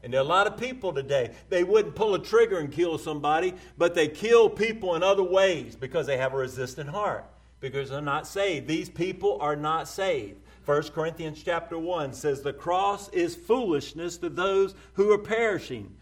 And 0.07 0.15
there 0.15 0.21
are 0.21 0.25
a 0.25 0.29
lot 0.29 0.47
of 0.47 0.57
people 0.57 0.93
today, 0.93 1.33
they 1.49 1.65
wouldn't 1.65 1.97
pull 1.97 2.15
a 2.15 2.23
trigger 2.23 2.61
and 2.61 2.71
kill 2.71 2.97
somebody, 2.97 3.55
but 3.77 3.97
they 3.97 4.07
kill 4.07 4.49
people 4.49 4.95
in 4.95 5.03
other 5.03 5.25
ways 5.25 5.75
because 5.75 6.07
they 6.07 6.17
have 6.17 6.33
a 6.33 6.37
resistant 6.37 6.91
heart, 6.91 7.25
because 7.59 7.91
they're 7.91 8.01
not 8.01 8.25
saved. 8.25 8.69
These 8.69 8.89
people 8.89 9.37
are 9.41 9.57
not 9.57 9.89
saved. 9.89 10.37
1 10.65 10.91
Corinthians 10.91 11.43
chapter 11.43 11.77
1 11.77 12.13
says, 12.13 12.41
The 12.41 12.53
cross 12.53 13.09
is 13.09 13.35
foolishness 13.35 14.17
to 14.19 14.29
those 14.29 14.77
who 14.93 15.11
are 15.11 15.19
perishing, 15.19 15.93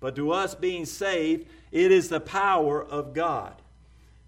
but 0.00 0.16
to 0.16 0.32
us 0.32 0.56
being 0.56 0.84
saved, 0.84 1.46
it 1.70 1.92
is 1.92 2.08
the 2.08 2.18
power 2.18 2.82
of 2.82 3.14
God. 3.14 3.54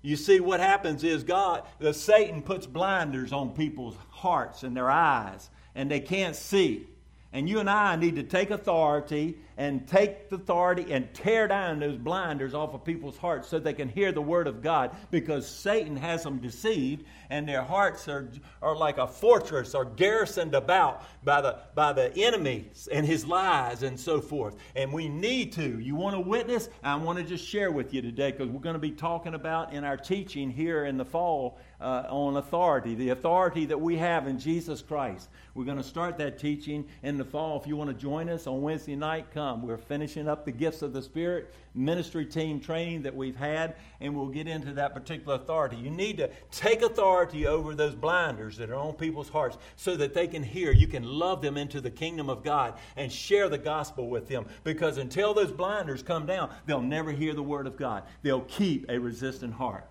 You 0.00 0.14
see, 0.14 0.38
what 0.38 0.60
happens 0.60 1.02
is 1.02 1.25
God, 1.25 1.64
the 1.80 1.92
Satan 1.92 2.40
puts 2.40 2.69
blinders 2.69 3.32
on 3.32 3.50
people's 3.50 3.96
hearts 4.10 4.62
and 4.62 4.76
their 4.76 4.92
eyes, 4.92 5.50
and 5.75 5.90
they 5.90 5.98
can't 5.98 6.37
see. 6.37 6.87
And 7.34 7.48
you 7.48 7.58
and 7.58 7.69
I 7.69 7.96
need 7.96 8.14
to 8.14 8.22
take 8.22 8.50
authority 8.50 9.36
and 9.56 9.86
take 9.86 10.28
the 10.28 10.36
authority 10.36 10.92
and 10.92 11.12
tear 11.14 11.48
down 11.48 11.78
those 11.78 11.96
blinders 11.96 12.54
off 12.54 12.74
of 12.74 12.84
people's 12.84 13.16
hearts 13.16 13.48
so 13.48 13.58
they 13.58 13.72
can 13.72 13.88
hear 13.88 14.12
the 14.12 14.20
word 14.20 14.46
of 14.46 14.62
God 14.62 14.96
because 15.10 15.48
Satan 15.48 15.96
has 15.96 16.22
them 16.22 16.38
deceived 16.38 17.04
and 17.30 17.48
their 17.48 17.62
hearts 17.62 18.08
are, 18.08 18.28
are 18.61 18.76
like 18.76 18.99
a 18.99 19.06
fortress 19.06 19.75
are 19.75 19.84
garrisoned 19.84 20.54
about 20.54 21.04
by 21.25 21.40
the, 21.40 21.58
by 21.75 21.92
the 21.92 22.16
enemy 22.16 22.70
and 22.92 23.06
his 23.06 23.26
lies 23.26 23.82
and 23.82 23.99
so 23.99 24.20
forth. 24.20 24.56
And 24.75 24.92
we 24.92 25.08
need 25.08 25.52
to. 25.52 25.78
You 25.78 25.94
want 25.94 26.14
to 26.14 26.20
witness? 26.20 26.68
I 26.82 26.96
want 26.96 27.18
to 27.18 27.25
just 27.25 27.46
share 27.46 27.70
with 27.70 27.94
you 27.94 28.02
today 28.02 28.32
because 28.32 28.49
we're 28.49 28.61
going 28.61 28.75
to 28.75 28.80
be 28.80 28.90
talking 28.90 29.34
about 29.34 29.73
in 29.73 29.84
our 29.84 29.96
teaching 29.96 30.50
here 30.50 30.84
in 30.84 30.96
the 30.96 31.04
fall 31.04 31.58
uh, 31.80 32.04
on 32.08 32.37
authority, 32.37 32.94
the 32.94 33.11
authority 33.11 33.66
that 33.66 33.80
we 33.80 33.96
have 33.96 34.26
in 34.26 34.38
Jesus 34.38 34.82
Christ. 34.82 35.28
We're 35.54 35.64
going 35.64 35.76
to 35.76 35.84
start 35.84 36.18
that 36.18 36.38
teaching 36.38 36.87
in 37.02 37.18
the 37.18 37.25
fall. 37.25 37.61
If 37.61 37.66
you 37.66 37.76
want 37.76 37.90
to 37.90 37.94
join 37.94 38.28
us 38.28 38.46
on 38.46 38.62
Wednesday 38.62 38.96
night, 38.96 39.26
come. 39.32 39.43
We're 39.52 39.76
finishing 39.76 40.28
up 40.28 40.44
the 40.44 40.52
gifts 40.52 40.82
of 40.82 40.92
the 40.92 41.02
Spirit 41.02 41.52
ministry 41.74 42.24
team 42.24 42.60
training 42.60 43.02
that 43.02 43.14
we've 43.14 43.36
had, 43.36 43.76
and 44.00 44.16
we'll 44.16 44.28
get 44.28 44.46
into 44.46 44.72
that 44.74 44.94
particular 44.94 45.34
authority. 45.34 45.76
You 45.76 45.90
need 45.90 46.16
to 46.18 46.30
take 46.50 46.82
authority 46.82 47.46
over 47.46 47.74
those 47.74 47.94
blinders 47.94 48.56
that 48.56 48.70
are 48.70 48.76
on 48.76 48.94
people's 48.94 49.28
hearts 49.28 49.58
so 49.76 49.96
that 49.96 50.14
they 50.14 50.26
can 50.26 50.42
hear. 50.42 50.72
You 50.72 50.86
can 50.86 51.04
love 51.04 51.42
them 51.42 51.56
into 51.56 51.80
the 51.80 51.90
kingdom 51.90 52.30
of 52.30 52.42
God 52.42 52.74
and 52.96 53.12
share 53.12 53.48
the 53.48 53.58
gospel 53.58 54.08
with 54.08 54.28
them 54.28 54.46
because 54.62 54.98
until 54.98 55.34
those 55.34 55.52
blinders 55.52 56.02
come 56.02 56.26
down, 56.26 56.50
they'll 56.66 56.80
never 56.80 57.12
hear 57.12 57.34
the 57.34 57.42
word 57.42 57.66
of 57.66 57.76
God. 57.76 58.04
They'll 58.22 58.42
keep 58.42 58.86
a 58.88 58.98
resistant 58.98 59.52
heart. 59.52 59.88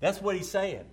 That's 0.00 0.22
what 0.22 0.36
he's 0.36 0.50
saying. 0.50 0.84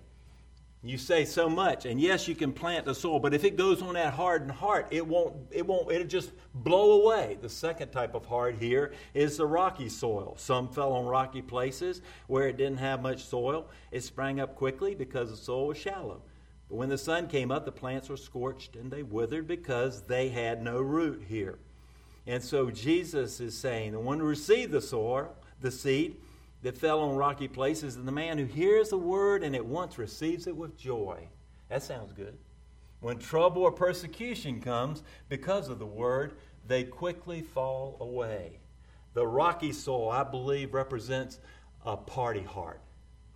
You 0.86 0.98
say 0.98 1.24
so 1.24 1.48
much, 1.48 1.86
and 1.86 1.98
yes, 1.98 2.28
you 2.28 2.34
can 2.34 2.52
plant 2.52 2.84
the 2.84 2.94
soil, 2.94 3.18
but 3.18 3.32
if 3.32 3.42
it 3.42 3.56
goes 3.56 3.80
on 3.80 3.94
that 3.94 4.12
hardened 4.12 4.50
heart, 4.50 4.86
it 4.90 5.06
won't, 5.06 5.34
it 5.50 5.66
won't, 5.66 5.90
it'll 5.90 6.06
just 6.06 6.32
blow 6.52 7.00
away. 7.00 7.38
The 7.40 7.48
second 7.48 7.88
type 7.90 8.14
of 8.14 8.26
heart 8.26 8.56
here 8.60 8.92
is 9.14 9.38
the 9.38 9.46
rocky 9.46 9.88
soil. 9.88 10.34
Some 10.36 10.68
fell 10.68 10.92
on 10.92 11.06
rocky 11.06 11.40
places 11.40 12.02
where 12.26 12.48
it 12.48 12.58
didn't 12.58 12.76
have 12.76 13.00
much 13.00 13.24
soil. 13.24 13.66
It 13.92 14.02
sprang 14.02 14.40
up 14.40 14.56
quickly 14.56 14.94
because 14.94 15.30
the 15.30 15.38
soil 15.38 15.68
was 15.68 15.78
shallow. 15.78 16.20
But 16.68 16.76
when 16.76 16.90
the 16.90 16.98
sun 16.98 17.28
came 17.28 17.50
up, 17.50 17.64
the 17.64 17.72
plants 17.72 18.10
were 18.10 18.18
scorched 18.18 18.76
and 18.76 18.90
they 18.90 19.02
withered 19.02 19.48
because 19.48 20.02
they 20.02 20.28
had 20.28 20.62
no 20.62 20.82
root 20.82 21.24
here. 21.26 21.58
And 22.26 22.42
so 22.42 22.70
Jesus 22.70 23.40
is 23.40 23.56
saying, 23.56 23.92
the 23.92 24.00
one 24.00 24.18
who 24.18 24.26
received 24.26 24.72
the 24.72 24.82
soil, 24.82 25.34
the 25.62 25.70
seed, 25.70 26.16
that 26.64 26.78
fell 26.78 27.00
on 27.00 27.14
rocky 27.14 27.46
places, 27.46 27.96
and 27.96 28.08
the 28.08 28.12
man 28.12 28.38
who 28.38 28.46
hears 28.46 28.88
the 28.88 28.98
word 28.98 29.44
and 29.44 29.54
at 29.54 29.64
once 29.64 29.98
receives 29.98 30.46
it 30.46 30.56
with 30.56 30.78
joy. 30.78 31.28
That 31.68 31.82
sounds 31.82 32.12
good. 32.12 32.38
When 33.00 33.18
trouble 33.18 33.62
or 33.62 33.70
persecution 33.70 34.62
comes 34.62 35.02
because 35.28 35.68
of 35.68 35.78
the 35.78 35.86
word, 35.86 36.32
they 36.66 36.84
quickly 36.84 37.42
fall 37.42 37.98
away. 38.00 38.60
The 39.12 39.26
rocky 39.26 39.72
soul, 39.72 40.10
I 40.10 40.24
believe, 40.24 40.72
represents 40.72 41.38
a 41.84 41.98
party 41.98 42.42
heart. 42.42 42.80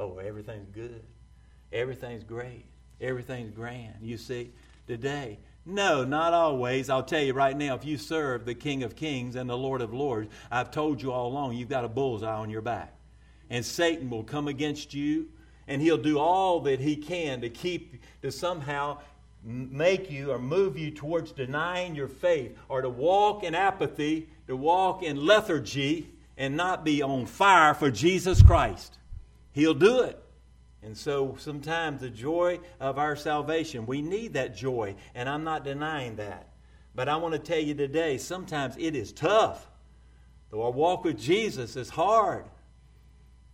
oh, 0.01 0.17
everything's 0.17 0.71
good. 0.71 1.03
Everything's 1.71 2.25
great. 2.25 2.65
Everything's 2.99 3.51
grand. 3.51 3.97
You 4.01 4.17
see, 4.17 4.53
today, 4.87 5.39
no, 5.67 6.03
not 6.03 6.33
always. 6.33 6.89
I'll 6.89 7.03
tell 7.03 7.23
you 7.23 7.35
right 7.35 7.55
now, 7.55 7.75
if 7.75 7.85
you 7.85 7.99
serve 7.99 8.47
the 8.47 8.55
King 8.55 8.85
of 8.85 8.97
Kings 8.97 9.37
and 9.37 9.51
the 9.51 9.57
Lord 9.57 9.83
of 9.83 9.93
Lords, 9.93 10.31
I've 10.51 10.71
told 10.71 11.03
you 11.03 11.13
all 11.13 11.27
along, 11.27 11.57
you've 11.57 11.69
got 11.69 11.85
a 11.85 11.89
bullseye 11.89 12.35
on 12.35 12.49
your 12.49 12.63
back. 12.63 12.98
And 13.51 13.65
Satan 13.65 14.11
will 14.11 14.25
come 14.25 14.49
against 14.49 14.95
you, 14.95 15.29
and 15.67 15.81
he'll 15.81 15.97
do 15.97 16.19
all 16.19 16.61
that 16.61 16.81
he 16.81 16.97
can 16.97 17.41
to 17.41 17.51
keep, 17.51 18.03
to 18.23 18.31
somehow 18.31 18.99
make 19.43 20.11
you 20.11 20.33
or 20.33 20.39
move 20.39 20.77
you 20.77 20.91
towards 20.91 21.33
denying 21.33 21.95
your 21.95 22.09
faith 22.09 22.57
or 22.69 22.83
to 22.83 22.89
walk 22.89 23.45
in 23.45 23.55
apathy, 23.55 24.29
to 24.47 24.57
walk 24.57 25.03
in 25.03 25.25
lethargy, 25.25 26.11
and 26.37 26.57
not 26.57 26.85
be 26.85 27.03
on 27.03 27.27
fire 27.27 27.75
for 27.75 27.91
Jesus 27.91 28.43
Christ. 28.43 28.99
He'll 29.53 29.75
do 29.75 30.03
it. 30.03 30.23
And 30.83 30.97
so 30.97 31.37
sometimes 31.39 32.01
the 32.01 32.11
joy 32.11 32.61
of 32.79 32.99
our 32.99 33.17
salvation, 33.17 33.87
we 33.87 34.01
need 34.01 34.35
that 34.35 34.57
joy, 34.57 34.95
and 35.15 35.29
I'm 35.29 35.43
not 35.43 35.65
denying 35.65 36.17
that. 36.17 36.49
But 36.95 37.09
I 37.09 37.17
want 37.17 37.33
to 37.33 37.41
tell 37.41 37.59
you 37.59 37.75
today, 37.75 38.19
sometimes 38.19 38.77
it 38.79 38.95
is 38.95 39.13
tough. 39.13 39.69
Though 40.51 40.63
our 40.63 40.71
walk 40.71 41.05
with 41.05 41.19
Jesus 41.19 41.77
is 41.77 41.91
hard. 41.91 42.45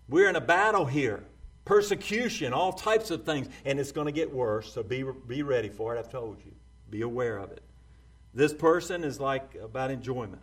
We're 0.09 0.29
in 0.29 0.37
a 0.37 0.41
battle 0.41 0.85
here 0.85 1.23
persecution, 1.65 2.53
all 2.53 2.73
types 2.75 3.11
of 3.11 3.25
things, 3.25 3.49
and 3.65 3.81
it's 3.81 3.91
going 3.91 4.07
to 4.07 4.13
get 4.13 4.31
worse, 4.31 4.71
so 4.71 4.83
be, 4.83 5.03
be 5.27 5.43
ready 5.43 5.71
for 5.71 5.97
it. 5.97 5.99
I've 5.99 6.11
told 6.11 6.37
you. 6.45 6.53
Be 6.91 7.01
aware 7.01 7.39
of 7.39 7.51
it. 7.53 7.63
This 8.35 8.53
person 8.53 9.03
is 9.03 9.19
like 9.19 9.55
about 9.55 9.91
enjoyment, 9.91 10.43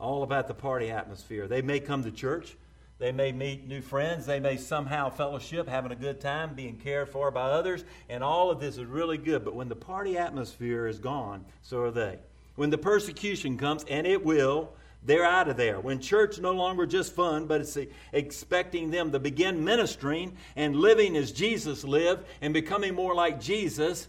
all 0.00 0.22
about 0.22 0.48
the 0.48 0.54
party 0.54 0.90
atmosphere. 0.90 1.46
They 1.46 1.60
may 1.60 1.80
come 1.80 2.02
to 2.04 2.10
church, 2.10 2.56
they 2.98 3.12
may 3.12 3.30
meet 3.30 3.66
new 3.66 3.80
friends. 3.80 4.26
They 4.26 4.40
may 4.40 4.56
somehow 4.56 5.10
fellowship, 5.10 5.68
having 5.68 5.92
a 5.92 5.96
good 5.96 6.20
time, 6.20 6.54
being 6.54 6.76
cared 6.76 7.08
for 7.08 7.30
by 7.30 7.42
others. 7.42 7.84
And 8.08 8.24
all 8.24 8.50
of 8.50 8.60
this 8.60 8.76
is 8.76 8.84
really 8.84 9.18
good. 9.18 9.44
But 9.44 9.54
when 9.54 9.68
the 9.68 9.76
party 9.76 10.18
atmosphere 10.18 10.88
is 10.88 10.98
gone, 10.98 11.44
so 11.62 11.82
are 11.82 11.90
they. 11.92 12.18
When 12.56 12.70
the 12.70 12.78
persecution 12.78 13.56
comes, 13.56 13.84
and 13.84 14.04
it 14.04 14.24
will, 14.24 14.72
they're 15.02 15.24
out 15.24 15.48
of 15.48 15.56
there. 15.56 15.80
When 15.80 16.00
church 16.00 16.38
no 16.38 16.52
longer 16.52 16.86
just 16.86 17.14
fun, 17.14 17.46
but 17.46 17.60
it's 17.60 17.78
expecting 18.12 18.90
them 18.90 19.12
to 19.12 19.18
begin 19.18 19.64
ministering 19.64 20.36
and 20.56 20.76
living 20.76 21.16
as 21.16 21.32
Jesus 21.32 21.84
lived 21.84 22.26
and 22.40 22.52
becoming 22.52 22.94
more 22.94 23.14
like 23.14 23.40
Jesus, 23.40 24.08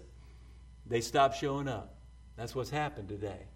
they 0.87 1.01
stop 1.01 1.33
showing 1.33 1.67
up. 1.67 1.95
That's 2.35 2.55
what's 2.55 2.69
happened 2.69 3.09
today. 3.09 3.47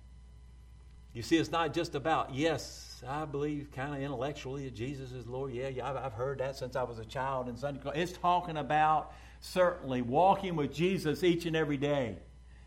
You 1.14 1.22
see, 1.22 1.38
it's 1.38 1.52
not 1.52 1.74
just 1.74 1.96
about, 1.96 2.34
yes, 2.34 3.04
I 3.08 3.26
believe 3.26 3.72
kind 3.72 3.94
of 3.94 4.02
intellectually 4.02 4.66
that 4.66 4.74
Jesus 4.74 5.12
is 5.12 5.28
Lord. 5.28 5.54
Yeah, 5.54 5.68
yeah, 5.68 5.92
I've 6.04 6.14
heard 6.14 6.40
that 6.40 6.56
since 6.56 6.76
I 6.76 6.84
was 6.84 7.00
a 7.00 7.06
child 7.06 7.50
in 7.50 7.56
Sunday 7.56 7.80
school. 7.80 7.92
It's 7.94 8.14
talking 8.14 8.58
about 8.58 9.14
certainly 9.40 10.02
walking 10.02 10.56
with 10.56 10.74
Jesus 10.74 11.24
each 11.24 11.46
and 11.46 11.56
every 11.56 11.78
day. 11.78 12.18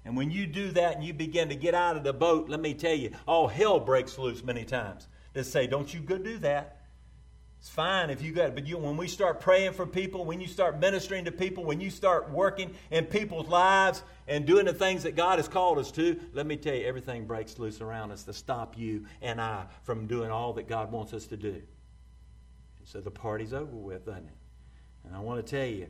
And 0.07 0.17
when 0.17 0.31
you 0.31 0.47
do 0.47 0.71
that 0.71 0.95
and 0.95 1.05
you 1.05 1.13
begin 1.13 1.49
to 1.49 1.57
get 1.57 1.75
out 1.75 1.97
of 1.97 2.05
the 2.05 2.13
boat, 2.13 2.49
let 2.49 2.61
me 2.61 2.75
tell 2.75 2.95
you, 2.95 3.11
all 3.27 3.49
hell 3.49 3.81
breaks 3.81 4.17
loose 4.17 4.45
many 4.45 4.65
times. 4.65 5.09
To 5.35 5.43
say, 5.43 5.67
don't 5.67 5.93
you 5.93 5.99
go 5.99 6.17
do 6.17 6.39
that. 6.39 6.77
It's 7.59 7.69
fine 7.69 8.11
if 8.11 8.23
you 8.23 8.31
got 8.31 8.51
it, 8.51 8.55
but 8.55 8.69
you, 8.69 8.79
when 8.79 8.97
we 8.97 9.09
start 9.09 9.41
praying 9.41 9.73
for 9.73 9.85
people, 9.85 10.25
when 10.25 10.41
you 10.41 10.47
start 10.47 10.79
ministering 10.79 11.25
to 11.25 11.33
people, 11.33 11.65
when 11.65 11.81
you 11.81 11.91
start 11.91 12.31
working 12.31 12.73
in 12.93 13.07
people's 13.07 13.49
lives 13.49 14.05
and 14.29 14.47
doing 14.47 14.65
the 14.65 14.73
things 14.73 15.03
that 15.03 15.17
God 15.17 15.41
has 15.41 15.49
called 15.49 15.77
us 15.79 15.91
to, 15.93 16.21
let 16.33 16.47
me 16.47 16.57
tell 16.57 16.75
you, 16.75 16.87
everything 16.87 17.27
breaks 17.27 17.59
loose 17.59 17.81
around 17.81 18.13
us 18.13 18.23
to 18.25 18.33
stop 18.33 18.79
you 18.79 19.07
and 19.23 19.41
I 19.41 19.67
from 19.83 20.07
doing 20.07 20.31
all 20.31 20.53
that 20.53 20.69
God 20.69 20.93
wants 20.93 21.15
us 21.15 21.27
to 21.27 21.37
do. 21.37 21.49
And 21.49 21.65
So 22.85 23.01
the 23.01 23.11
party's 23.11 23.53
over 23.53 23.75
with, 23.75 24.07
doesn't 24.07 24.27
it? 24.27 24.37
And 25.05 25.17
I 25.17 25.19
want 25.19 25.45
to 25.45 25.51
tell 25.51 25.67
you, 25.67 25.89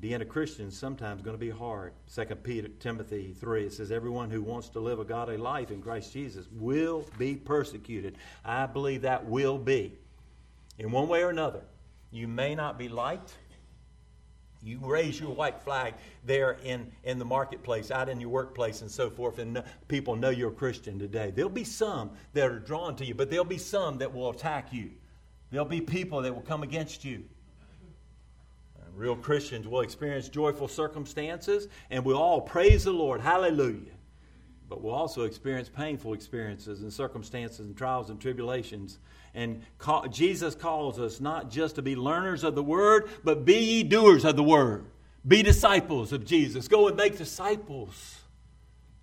being 0.00 0.20
a 0.20 0.24
Christian 0.24 0.68
is 0.68 0.76
sometimes 0.76 1.22
going 1.22 1.34
to 1.34 1.40
be 1.40 1.50
hard. 1.50 1.92
2 2.14 2.24
Peter, 2.36 2.68
Timothy 2.80 3.34
3, 3.38 3.66
it 3.66 3.72
says, 3.72 3.90
Everyone 3.90 4.30
who 4.30 4.42
wants 4.42 4.68
to 4.70 4.80
live 4.80 4.98
a 4.98 5.04
godly 5.04 5.36
life 5.36 5.70
in 5.70 5.80
Christ 5.80 6.12
Jesus 6.12 6.46
will 6.52 7.06
be 7.18 7.34
persecuted. 7.34 8.18
I 8.44 8.66
believe 8.66 9.02
that 9.02 9.26
will 9.26 9.58
be 9.58 9.94
in 10.78 10.90
one 10.90 11.08
way 11.08 11.22
or 11.22 11.30
another. 11.30 11.62
You 12.10 12.28
may 12.28 12.54
not 12.54 12.78
be 12.78 12.88
liked. 12.88 13.34
You 14.62 14.78
raise 14.82 15.20
your 15.20 15.30
white 15.30 15.60
flag 15.60 15.94
there 16.24 16.58
in, 16.64 16.90
in 17.02 17.18
the 17.18 17.24
marketplace, 17.24 17.90
out 17.90 18.08
in 18.08 18.20
your 18.20 18.30
workplace, 18.30 18.80
and 18.80 18.90
so 18.90 19.10
forth, 19.10 19.38
and 19.38 19.62
people 19.88 20.16
know 20.16 20.30
you're 20.30 20.50
a 20.50 20.54
Christian 20.54 20.98
today. 20.98 21.32
There'll 21.34 21.50
be 21.50 21.64
some 21.64 22.12
that 22.32 22.50
are 22.50 22.58
drawn 22.58 22.96
to 22.96 23.04
you, 23.04 23.14
but 23.14 23.30
there'll 23.30 23.44
be 23.44 23.58
some 23.58 23.98
that 23.98 24.14
will 24.14 24.30
attack 24.30 24.72
you. 24.72 24.92
There'll 25.50 25.66
be 25.66 25.82
people 25.82 26.22
that 26.22 26.34
will 26.34 26.42
come 26.42 26.62
against 26.62 27.04
you. 27.04 27.24
Real 28.96 29.16
Christians 29.16 29.66
will 29.66 29.80
experience 29.80 30.28
joyful 30.28 30.68
circumstances, 30.68 31.68
and 31.90 32.04
we'll 32.04 32.18
all 32.18 32.40
praise 32.40 32.84
the 32.84 32.92
Lord. 32.92 33.20
Hallelujah. 33.20 33.92
But 34.68 34.82
we'll 34.82 34.94
also 34.94 35.22
experience 35.22 35.68
painful 35.68 36.14
experiences 36.14 36.82
and 36.82 36.92
circumstances 36.92 37.60
and 37.60 37.76
trials 37.76 38.10
and 38.10 38.20
tribulations 38.20 38.98
and 39.34 39.62
call, 39.78 40.06
Jesus 40.08 40.54
calls 40.54 40.98
us 41.00 41.20
not 41.20 41.50
just 41.50 41.74
to 41.74 41.82
be 41.82 41.96
learners 41.96 42.44
of 42.44 42.54
the 42.54 42.62
word, 42.62 43.10
but 43.24 43.44
be 43.44 43.58
ye 43.58 43.82
doers 43.82 44.24
of 44.24 44.36
the 44.36 44.42
word. 44.42 44.86
Be 45.26 45.42
disciples 45.42 46.12
of 46.12 46.24
Jesus. 46.24 46.68
Go 46.68 46.86
and 46.86 46.96
make 46.96 47.18
disciples. 47.18 48.20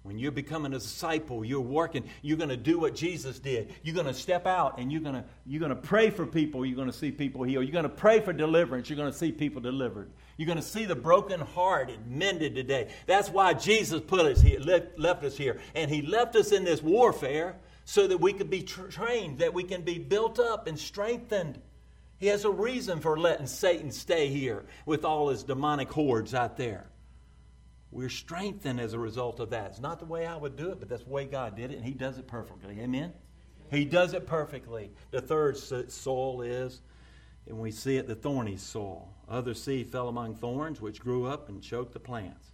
When 0.03 0.17
you're 0.17 0.31
becoming 0.31 0.73
a 0.73 0.79
disciple, 0.79 1.45
you're 1.45 1.61
working, 1.61 2.05
you're 2.23 2.37
going 2.37 2.49
to 2.49 2.57
do 2.57 2.79
what 2.79 2.95
Jesus 2.95 3.37
did. 3.37 3.75
You're 3.83 3.93
going 3.93 4.07
to 4.07 4.15
step 4.15 4.47
out 4.47 4.79
and 4.79 4.91
you're 4.91 5.01
going 5.01 5.13
to, 5.13 5.23
you're 5.45 5.59
going 5.59 5.69
to 5.69 5.75
pray 5.75 6.09
for 6.09 6.25
people, 6.25 6.65
you're 6.65 6.75
going 6.75 6.91
to 6.91 6.97
see 6.97 7.11
people 7.11 7.43
healed. 7.43 7.65
You're 7.65 7.71
going 7.71 7.83
to 7.83 7.89
pray 7.89 8.19
for 8.19 8.33
deliverance, 8.33 8.89
you're 8.89 8.97
going 8.97 9.11
to 9.11 9.17
see 9.17 9.31
people 9.31 9.61
delivered. 9.61 10.09
You're 10.37 10.47
going 10.47 10.57
to 10.57 10.63
see 10.63 10.85
the 10.85 10.95
broken 10.95 11.39
hearted 11.39 12.07
mended 12.07 12.55
today. 12.55 12.91
That's 13.05 13.29
why 13.29 13.53
Jesus 13.53 14.01
put 14.01 14.25
us 14.25 14.41
here, 14.41 14.59
left, 14.59 14.97
left 14.97 15.23
us 15.23 15.37
here. 15.37 15.59
And 15.75 15.91
he 15.91 16.01
left 16.01 16.35
us 16.35 16.51
in 16.51 16.63
this 16.63 16.81
warfare 16.81 17.57
so 17.85 18.07
that 18.07 18.19
we 18.19 18.33
could 18.33 18.49
be 18.49 18.63
tra- 18.63 18.89
trained, 18.89 19.39
that 19.39 19.53
we 19.53 19.63
can 19.63 19.83
be 19.83 19.99
built 19.99 20.39
up 20.39 20.65
and 20.65 20.79
strengthened. 20.79 21.61
He 22.17 22.27
has 22.27 22.43
a 22.43 22.49
reason 22.51 23.01
for 23.01 23.19
letting 23.19 23.45
Satan 23.45 23.91
stay 23.91 24.29
here 24.29 24.65
with 24.87 25.05
all 25.05 25.29
his 25.29 25.43
demonic 25.43 25.91
hordes 25.91 26.33
out 26.33 26.57
there. 26.57 26.87
We're 27.91 28.09
strengthened 28.09 28.79
as 28.79 28.93
a 28.93 28.99
result 28.99 29.39
of 29.39 29.49
that. 29.49 29.71
It's 29.71 29.79
not 29.81 29.99
the 29.99 30.05
way 30.05 30.25
I 30.25 30.37
would 30.37 30.55
do 30.55 30.71
it, 30.71 30.79
but 30.79 30.89
that's 30.89 31.03
the 31.03 31.09
way 31.09 31.25
God 31.25 31.55
did 31.55 31.71
it, 31.71 31.77
and 31.77 31.85
He 31.85 31.93
does 31.93 32.17
it 32.17 32.27
perfectly. 32.27 32.79
Amen? 32.79 33.13
He 33.69 33.85
does 33.85 34.13
it 34.13 34.25
perfectly. 34.25 34.91
The 35.11 35.21
third 35.21 35.57
soil 35.57 36.41
is, 36.41 36.81
and 37.47 37.57
we 37.57 37.71
see 37.71 37.97
it, 37.97 38.07
the 38.07 38.15
thorny 38.15 38.57
soil. 38.57 39.09
Other 39.27 39.53
seed 39.53 39.89
fell 39.89 40.07
among 40.07 40.35
thorns, 40.35 40.81
which 40.81 40.99
grew 40.99 41.25
up 41.25 41.49
and 41.49 41.61
choked 41.61 41.93
the 41.93 41.99
plants. 41.99 42.51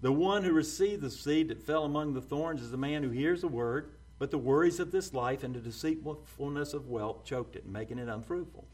The 0.00 0.12
one 0.12 0.44
who 0.44 0.52
received 0.52 1.02
the 1.02 1.10
seed 1.10 1.48
that 1.48 1.62
fell 1.62 1.84
among 1.84 2.14
the 2.14 2.20
thorns 2.20 2.62
is 2.62 2.70
the 2.70 2.76
man 2.76 3.02
who 3.02 3.10
hears 3.10 3.40
the 3.40 3.48
word 3.48 3.90
but 4.18 4.30
the 4.30 4.38
worries 4.38 4.80
of 4.80 4.90
this 4.90 5.14
life 5.14 5.44
and 5.44 5.54
the 5.54 5.60
deceitfulness 5.60 6.74
of 6.74 6.88
wealth 6.88 7.24
choked 7.24 7.56
it, 7.56 7.66
making 7.66 7.98
it 7.98 8.08
unfruitful. 8.08 8.66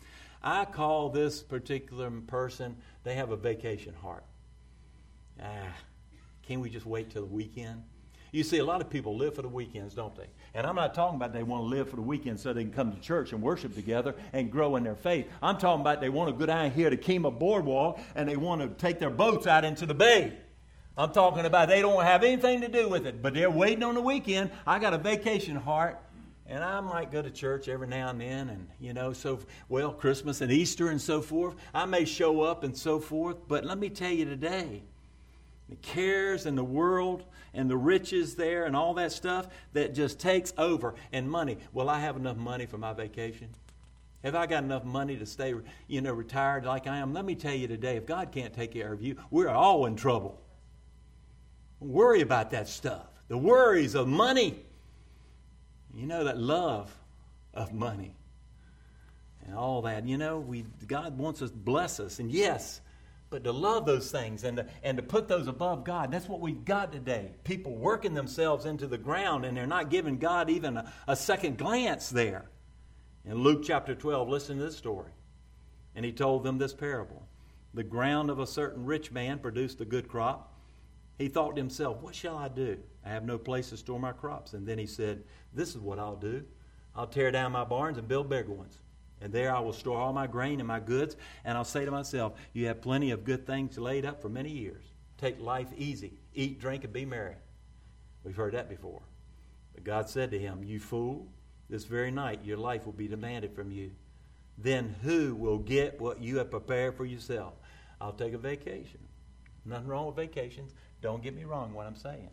I 0.42 0.64
call 0.64 1.10
this 1.10 1.42
particular 1.42 2.10
person, 2.10 2.76
they 3.02 3.14
have 3.14 3.30
a 3.30 3.36
vacation 3.36 3.94
heart. 3.94 4.24
Ah, 5.42 5.74
can 6.46 6.60
we 6.60 6.70
just 6.70 6.86
wait 6.86 7.10
till 7.10 7.22
the 7.22 7.32
weekend? 7.32 7.82
You 8.32 8.42
see, 8.42 8.58
a 8.58 8.64
lot 8.64 8.80
of 8.80 8.90
people 8.90 9.16
live 9.16 9.36
for 9.36 9.42
the 9.42 9.48
weekends, 9.48 9.94
don't 9.94 10.14
they? 10.16 10.26
And 10.54 10.66
I'm 10.66 10.74
not 10.74 10.92
talking 10.92 11.16
about 11.16 11.32
they 11.32 11.44
want 11.44 11.62
to 11.62 11.68
live 11.68 11.88
for 11.88 11.96
the 11.96 12.02
weekend 12.02 12.40
so 12.40 12.52
they 12.52 12.64
can 12.64 12.72
come 12.72 12.92
to 12.92 13.00
church 13.00 13.32
and 13.32 13.40
worship 13.40 13.76
together 13.76 14.16
and 14.32 14.50
grow 14.50 14.74
in 14.74 14.82
their 14.82 14.96
faith. 14.96 15.28
I'm 15.40 15.56
talking 15.56 15.82
about 15.82 16.00
they 16.00 16.08
want 16.08 16.30
to 16.30 16.36
go 16.36 16.44
down 16.44 16.72
here 16.72 16.90
to 16.90 16.96
Kemah 16.96 17.38
Boardwalk 17.38 18.00
and 18.16 18.28
they 18.28 18.36
want 18.36 18.60
to 18.60 18.68
take 18.68 18.98
their 18.98 19.10
boats 19.10 19.46
out 19.46 19.64
into 19.64 19.86
the 19.86 19.94
bay. 19.94 20.36
I'm 20.96 21.12
talking 21.12 21.44
about 21.44 21.68
they 21.68 21.80
don't 21.80 22.02
have 22.02 22.22
anything 22.22 22.60
to 22.60 22.68
do 22.68 22.88
with 22.88 23.06
it, 23.06 23.22
but 23.22 23.34
they're 23.34 23.50
waiting 23.50 23.82
on 23.82 23.94
the 23.94 24.00
weekend. 24.00 24.50
I 24.66 24.78
got 24.78 24.94
a 24.94 24.98
vacation 24.98 25.56
heart, 25.56 26.00
and 26.46 26.62
I 26.62 26.80
might 26.80 27.10
go 27.10 27.20
to 27.20 27.30
church 27.30 27.68
every 27.68 27.88
now 27.88 28.10
and 28.10 28.20
then, 28.20 28.48
and 28.48 28.68
you 28.80 28.92
know, 28.92 29.12
so 29.12 29.40
well, 29.68 29.92
Christmas 29.92 30.40
and 30.40 30.52
Easter 30.52 30.90
and 30.90 31.00
so 31.00 31.20
forth. 31.20 31.56
I 31.72 31.86
may 31.86 32.04
show 32.04 32.42
up 32.42 32.62
and 32.62 32.76
so 32.76 33.00
forth, 33.00 33.48
but 33.48 33.64
let 33.64 33.78
me 33.78 33.90
tell 33.90 34.10
you 34.10 34.24
today, 34.24 34.82
the 35.68 35.76
cares 35.76 36.46
and 36.46 36.56
the 36.56 36.64
world 36.64 37.24
and 37.52 37.70
the 37.70 37.76
riches 37.76 38.34
there 38.34 38.64
and 38.64 38.74
all 38.76 38.94
that 38.94 39.12
stuff 39.12 39.48
that 39.72 39.94
just 39.94 40.18
takes 40.18 40.52
over, 40.58 40.94
and 41.12 41.30
money. 41.30 41.58
Will 41.72 41.88
I 41.88 42.00
have 42.00 42.16
enough 42.16 42.36
money 42.36 42.66
for 42.66 42.78
my 42.78 42.92
vacation? 42.92 43.48
Have 44.22 44.34
I 44.34 44.46
got 44.46 44.64
enough 44.64 44.84
money 44.84 45.16
to 45.16 45.26
stay, 45.26 45.54
you 45.86 46.00
know, 46.00 46.12
retired 46.12 46.64
like 46.64 46.86
I 46.86 46.98
am? 46.98 47.12
Let 47.12 47.24
me 47.24 47.34
tell 47.34 47.54
you 47.54 47.68
today, 47.68 47.96
if 47.96 48.06
God 48.06 48.32
can't 48.32 48.54
take 48.54 48.72
care 48.72 48.92
of 48.92 49.02
you, 49.02 49.16
we're 49.30 49.50
all 49.50 49.86
in 49.86 49.96
trouble 49.96 50.40
worry 51.84 52.20
about 52.20 52.50
that 52.50 52.68
stuff. 52.68 53.06
The 53.28 53.38
worries 53.38 53.94
of 53.94 54.08
money. 54.08 54.58
You 55.94 56.06
know, 56.06 56.24
that 56.24 56.38
love 56.38 56.92
of 57.52 57.72
money 57.72 58.16
and 59.46 59.54
all 59.54 59.82
that. 59.82 60.06
You 60.06 60.18
know, 60.18 60.40
we, 60.40 60.64
God 60.86 61.16
wants 61.16 61.40
us 61.40 61.50
to 61.50 61.56
bless 61.56 62.00
us. 62.00 62.18
And 62.18 62.30
yes, 62.32 62.80
but 63.34 63.42
to 63.42 63.50
love 63.50 63.84
those 63.84 64.12
things 64.12 64.44
and 64.44 64.58
to, 64.58 64.66
and 64.84 64.96
to 64.96 65.02
put 65.02 65.26
those 65.26 65.48
above 65.48 65.82
God, 65.82 66.12
that's 66.12 66.28
what 66.28 66.38
we've 66.38 66.64
got 66.64 66.92
today. 66.92 67.32
People 67.42 67.74
working 67.74 68.14
themselves 68.14 68.64
into 68.64 68.86
the 68.86 68.96
ground 68.96 69.44
and 69.44 69.56
they're 69.56 69.66
not 69.66 69.90
giving 69.90 70.18
God 70.18 70.48
even 70.48 70.76
a, 70.76 70.92
a 71.08 71.16
second 71.16 71.58
glance 71.58 72.10
there. 72.10 72.44
In 73.24 73.38
Luke 73.38 73.64
chapter 73.64 73.92
12, 73.92 74.28
listen 74.28 74.58
to 74.58 74.62
this 74.62 74.76
story. 74.76 75.10
And 75.96 76.04
he 76.04 76.12
told 76.12 76.44
them 76.44 76.58
this 76.58 76.72
parable 76.72 77.26
The 77.74 77.82
ground 77.82 78.30
of 78.30 78.38
a 78.38 78.46
certain 78.46 78.84
rich 78.84 79.10
man 79.10 79.40
produced 79.40 79.80
a 79.80 79.84
good 79.84 80.06
crop. 80.06 80.54
He 81.18 81.26
thought 81.26 81.56
to 81.56 81.60
himself, 81.60 82.02
What 82.02 82.14
shall 82.14 82.38
I 82.38 82.46
do? 82.46 82.78
I 83.04 83.08
have 83.08 83.24
no 83.24 83.36
place 83.36 83.70
to 83.70 83.76
store 83.76 83.98
my 83.98 84.12
crops. 84.12 84.52
And 84.52 84.64
then 84.64 84.78
he 84.78 84.86
said, 84.86 85.24
This 85.52 85.70
is 85.70 85.78
what 85.78 85.98
I'll 85.98 86.14
do 86.14 86.44
I'll 86.94 87.08
tear 87.08 87.32
down 87.32 87.50
my 87.50 87.64
barns 87.64 87.98
and 87.98 88.06
build 88.06 88.28
bigger 88.28 88.52
ones. 88.52 88.78
And 89.20 89.32
there 89.32 89.54
I 89.54 89.60
will 89.60 89.72
store 89.72 89.98
all 89.98 90.12
my 90.12 90.26
grain 90.26 90.60
and 90.60 90.68
my 90.68 90.80
goods. 90.80 91.16
And 91.44 91.56
I'll 91.56 91.64
say 91.64 91.84
to 91.84 91.90
myself, 91.90 92.34
You 92.52 92.66
have 92.66 92.82
plenty 92.82 93.10
of 93.10 93.24
good 93.24 93.46
things 93.46 93.78
laid 93.78 94.04
up 94.04 94.20
for 94.20 94.28
many 94.28 94.50
years. 94.50 94.84
Take 95.18 95.40
life 95.40 95.68
easy. 95.76 96.18
Eat, 96.34 96.60
drink, 96.60 96.84
and 96.84 96.92
be 96.92 97.04
merry. 97.04 97.36
We've 98.24 98.36
heard 98.36 98.54
that 98.54 98.68
before. 98.68 99.02
But 99.74 99.84
God 99.84 100.08
said 100.08 100.30
to 100.32 100.38
him, 100.38 100.62
You 100.64 100.80
fool, 100.80 101.26
this 101.70 101.84
very 101.84 102.10
night 102.10 102.44
your 102.44 102.58
life 102.58 102.84
will 102.86 102.92
be 102.92 103.08
demanded 103.08 103.54
from 103.54 103.70
you. 103.70 103.92
Then 104.58 104.94
who 105.02 105.34
will 105.34 105.58
get 105.58 106.00
what 106.00 106.20
you 106.20 106.38
have 106.38 106.50
prepared 106.50 106.96
for 106.96 107.04
yourself? 107.04 107.54
I'll 108.00 108.12
take 108.12 108.34
a 108.34 108.38
vacation. 108.38 109.00
Nothing 109.64 109.88
wrong 109.88 110.06
with 110.06 110.16
vacations. 110.16 110.74
Don't 111.00 111.22
get 111.22 111.34
me 111.34 111.44
wrong 111.44 111.72
what 111.72 111.86
I'm 111.86 111.96
saying. 111.96 112.30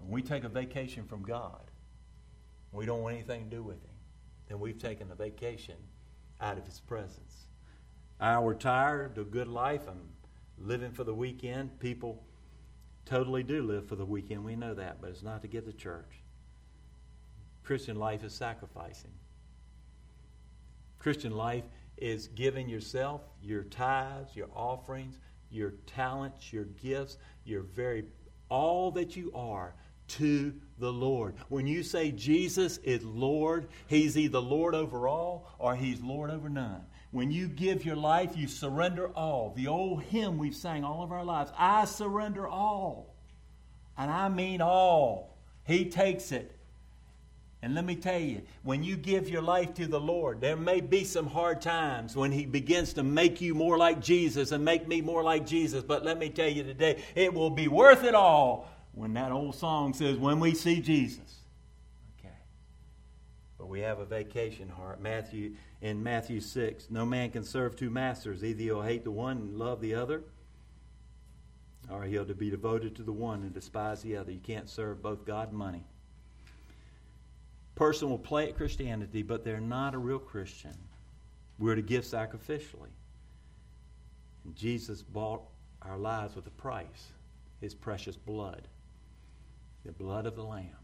When 0.00 0.10
we 0.10 0.22
take 0.22 0.44
a 0.44 0.48
vacation 0.48 1.04
from 1.04 1.22
God, 1.22 1.70
we 2.72 2.86
don't 2.86 3.02
want 3.02 3.14
anything 3.14 3.44
to 3.44 3.56
do 3.56 3.62
with 3.62 3.82
Him, 3.82 3.87
then 4.48 4.60
we've 4.60 4.78
taken 4.78 5.10
a 5.10 5.14
vacation 5.14 5.76
out 6.40 6.58
of 6.58 6.66
His 6.66 6.80
presence. 6.80 7.46
Uh, 8.20 8.24
Our 8.24 8.54
tired 8.54 9.18
of 9.18 9.30
good 9.30 9.48
life 9.48 9.82
I'm 9.88 10.08
living 10.58 10.92
for 10.92 11.04
the 11.04 11.14
weekend, 11.14 11.78
people 11.78 12.22
totally 13.04 13.42
do 13.42 13.62
live 13.62 13.86
for 13.86 13.96
the 13.96 14.04
weekend. 14.04 14.44
We 14.44 14.56
know 14.56 14.74
that, 14.74 15.00
but 15.00 15.10
it's 15.10 15.22
not 15.22 15.42
to 15.42 15.48
get 15.48 15.66
to 15.66 15.72
church. 15.72 16.20
Christian 17.62 17.96
life 17.96 18.24
is 18.24 18.34
sacrificing. 18.34 19.10
Christian 20.98 21.32
life 21.36 21.64
is 21.96 22.28
giving 22.28 22.68
yourself, 22.68 23.22
your 23.42 23.62
tithes, 23.64 24.34
your 24.34 24.48
offerings, 24.54 25.18
your 25.50 25.72
talents, 25.86 26.52
your 26.52 26.64
gifts, 26.64 27.18
your 27.44 27.62
very 27.62 28.04
all 28.50 28.90
that 28.92 29.16
you 29.16 29.30
are 29.34 29.74
to 30.08 30.54
the 30.78 30.92
Lord. 30.92 31.34
When 31.48 31.66
you 31.66 31.82
say 31.82 32.10
Jesus 32.10 32.78
is 32.78 33.04
Lord, 33.04 33.68
He's 33.86 34.16
either 34.16 34.38
Lord 34.38 34.74
over 34.74 35.08
all 35.08 35.54
or 35.58 35.74
He's 35.74 36.00
Lord 36.00 36.30
over 36.30 36.48
none. 36.48 36.82
When 37.10 37.30
you 37.30 37.48
give 37.48 37.84
your 37.84 37.96
life, 37.96 38.36
you 38.36 38.48
surrender 38.48 39.08
all. 39.08 39.52
The 39.56 39.68
old 39.68 40.02
hymn 40.04 40.38
we've 40.38 40.54
sang 40.54 40.84
all 40.84 41.02
of 41.02 41.12
our 41.12 41.24
lives 41.24 41.50
I 41.58 41.84
surrender 41.86 42.46
all. 42.46 43.14
And 43.96 44.10
I 44.10 44.28
mean 44.28 44.60
all. 44.60 45.36
He 45.66 45.86
takes 45.86 46.32
it. 46.32 46.52
And 47.60 47.74
let 47.74 47.84
me 47.84 47.96
tell 47.96 48.20
you, 48.20 48.42
when 48.62 48.84
you 48.84 48.96
give 48.96 49.28
your 49.28 49.42
life 49.42 49.74
to 49.74 49.88
the 49.88 49.98
Lord, 49.98 50.40
there 50.40 50.54
may 50.54 50.80
be 50.80 51.02
some 51.02 51.26
hard 51.26 51.60
times 51.60 52.14
when 52.14 52.30
He 52.30 52.46
begins 52.46 52.92
to 52.92 53.02
make 53.02 53.40
you 53.40 53.52
more 53.52 53.76
like 53.76 54.00
Jesus 54.00 54.52
and 54.52 54.64
make 54.64 54.86
me 54.86 55.00
more 55.00 55.24
like 55.24 55.44
Jesus. 55.44 55.82
But 55.82 56.04
let 56.04 56.18
me 56.18 56.28
tell 56.28 56.48
you 56.48 56.62
today, 56.62 57.02
it 57.16 57.34
will 57.34 57.50
be 57.50 57.66
worth 57.66 58.04
it 58.04 58.14
all 58.14 58.68
when 58.98 59.14
that 59.14 59.30
old 59.30 59.54
song 59.54 59.94
says, 59.94 60.16
When 60.16 60.40
we 60.40 60.54
see 60.54 60.80
Jesus. 60.80 61.36
Okay. 62.18 62.34
But 63.56 63.68
we 63.68 63.80
have 63.80 64.00
a 64.00 64.04
vacation 64.04 64.68
heart. 64.68 65.00
Matthew 65.00 65.52
in 65.80 66.02
Matthew 66.02 66.40
6, 66.40 66.88
no 66.90 67.06
man 67.06 67.30
can 67.30 67.44
serve 67.44 67.76
two 67.76 67.90
masters. 67.90 68.42
Either 68.42 68.60
he'll 68.60 68.82
hate 68.82 69.04
the 69.04 69.12
one 69.12 69.36
and 69.36 69.56
love 69.56 69.80
the 69.80 69.94
other, 69.94 70.24
or 71.88 72.02
he'll 72.02 72.24
be 72.24 72.50
devoted 72.50 72.96
to 72.96 73.04
the 73.04 73.12
one 73.12 73.42
and 73.42 73.54
despise 73.54 74.02
the 74.02 74.16
other. 74.16 74.32
You 74.32 74.40
can't 74.40 74.68
serve 74.68 75.00
both 75.00 75.24
God 75.24 75.50
and 75.50 75.58
money. 75.58 75.84
Person 77.76 78.10
will 78.10 78.18
play 78.18 78.48
at 78.48 78.56
Christianity, 78.56 79.22
but 79.22 79.44
they're 79.44 79.60
not 79.60 79.94
a 79.94 79.98
real 79.98 80.18
Christian. 80.18 80.76
We're 81.60 81.76
to 81.76 81.82
give 81.82 82.02
sacrificially. 82.02 82.90
And 84.44 84.56
Jesus 84.56 85.02
bought 85.02 85.42
our 85.82 85.96
lives 85.96 86.34
with 86.34 86.48
a 86.48 86.50
price, 86.50 87.12
his 87.60 87.76
precious 87.76 88.16
blood 88.16 88.66
the 89.84 89.92
blood 89.92 90.26
of 90.26 90.36
the 90.36 90.42
Lamb. 90.42 90.76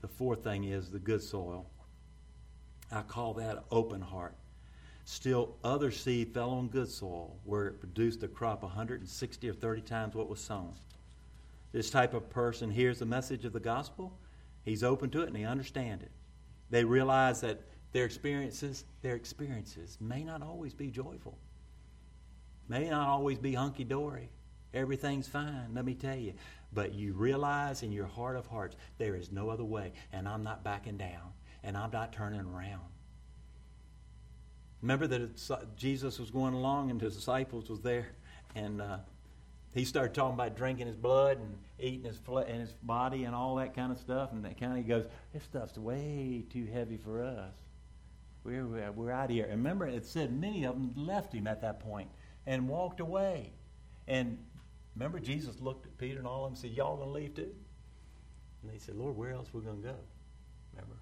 The 0.00 0.08
fourth 0.08 0.44
thing 0.44 0.64
is 0.64 0.90
the 0.90 0.98
good 0.98 1.22
soil. 1.22 1.66
I 2.90 3.02
call 3.02 3.34
that 3.34 3.64
open 3.70 4.00
heart. 4.00 4.36
Still, 5.04 5.56
other 5.62 5.90
seed 5.90 6.34
fell 6.34 6.50
on 6.50 6.68
good 6.68 6.88
soil 6.88 7.36
where 7.44 7.66
it 7.68 7.80
produced 7.80 8.22
a 8.22 8.28
crop 8.28 8.62
160 8.62 9.48
or 9.48 9.52
30 9.52 9.80
times 9.82 10.14
what 10.14 10.28
was 10.28 10.40
sown. 10.40 10.74
This 11.72 11.90
type 11.90 12.14
of 12.14 12.28
person 12.30 12.70
hears 12.70 12.98
the 12.98 13.06
message 13.06 13.44
of 13.44 13.52
the 13.52 13.60
gospel, 13.60 14.18
he's 14.64 14.82
open 14.82 15.10
to 15.10 15.22
it, 15.22 15.28
and 15.28 15.36
he 15.36 15.44
understands 15.44 16.02
it. 16.02 16.10
They 16.70 16.84
realize 16.84 17.40
that 17.42 17.60
their 17.92 18.04
experiences, 18.04 18.84
their 19.02 19.14
experiences 19.14 19.96
may 20.00 20.24
not 20.24 20.42
always 20.42 20.74
be 20.74 20.90
joyful, 20.90 21.38
may 22.68 22.88
not 22.90 23.08
always 23.08 23.38
be 23.38 23.54
hunky 23.54 23.84
dory. 23.84 24.30
Everything's 24.74 25.28
fine, 25.28 25.70
let 25.72 25.84
me 25.84 25.94
tell 25.94 26.16
you. 26.16 26.34
But 26.76 26.92
you 26.92 27.14
realize 27.14 27.82
in 27.82 27.90
your 27.90 28.04
heart 28.04 28.36
of 28.36 28.46
hearts, 28.46 28.76
there 28.98 29.16
is 29.16 29.32
no 29.32 29.48
other 29.48 29.64
way, 29.64 29.94
and 30.12 30.28
I'm 30.28 30.42
not 30.42 30.62
backing 30.62 30.98
down, 30.98 31.32
and 31.64 31.74
I'm 31.74 31.90
not 31.90 32.12
turning 32.12 32.40
around. 32.40 32.82
Remember 34.82 35.06
that 35.06 35.74
Jesus 35.74 36.18
was 36.18 36.30
going 36.30 36.52
along, 36.52 36.90
and 36.90 37.00
his 37.00 37.16
disciples 37.16 37.70
was 37.70 37.80
there, 37.80 38.08
and 38.54 38.82
uh, 38.82 38.98
he 39.72 39.86
started 39.86 40.12
talking 40.12 40.34
about 40.34 40.54
drinking 40.54 40.86
his 40.86 40.96
blood 40.96 41.38
and 41.38 41.56
eating 41.80 42.04
his 42.04 42.20
and 42.28 42.60
his 42.60 42.74
body 42.82 43.24
and 43.24 43.34
all 43.34 43.54
that 43.54 43.74
kind 43.74 43.90
of 43.90 43.96
stuff, 43.98 44.32
and 44.32 44.44
that 44.44 44.60
kind 44.60 44.72
of 44.72 44.76
he 44.76 44.84
goes, 44.84 45.06
this 45.32 45.44
stuff's 45.44 45.78
way 45.78 46.44
too 46.50 46.66
heavy 46.66 46.98
for 46.98 47.24
us. 47.24 47.54
We're, 48.44 48.66
we're, 48.66 48.92
we're 48.92 49.10
out 49.10 49.24
of 49.24 49.30
here. 49.30 49.44
And 49.44 49.54
remember, 49.54 49.86
it 49.86 50.04
said 50.04 50.30
many 50.30 50.64
of 50.64 50.74
them 50.74 50.92
left 50.94 51.32
him 51.32 51.46
at 51.46 51.62
that 51.62 51.80
point 51.80 52.10
and 52.46 52.68
walked 52.68 53.00
away. 53.00 53.54
And 54.06 54.36
Remember, 54.96 55.20
Jesus 55.20 55.60
looked 55.60 55.86
at 55.86 55.98
Peter 55.98 56.18
and 56.18 56.26
all 56.26 56.44
of 56.44 56.52
them 56.52 56.52
and 56.54 56.58
said, 56.58 56.70
Y'all 56.70 56.96
going 56.96 57.08
to 57.08 57.14
leave 57.14 57.34
too? 57.34 57.52
And 58.62 58.72
they 58.72 58.78
said, 58.78 58.96
Lord, 58.96 59.16
where 59.16 59.32
else 59.32 59.48
are 59.48 59.58
we 59.58 59.64
going 59.64 59.82
to 59.82 59.88
go? 59.88 59.96
Remember? 60.72 60.96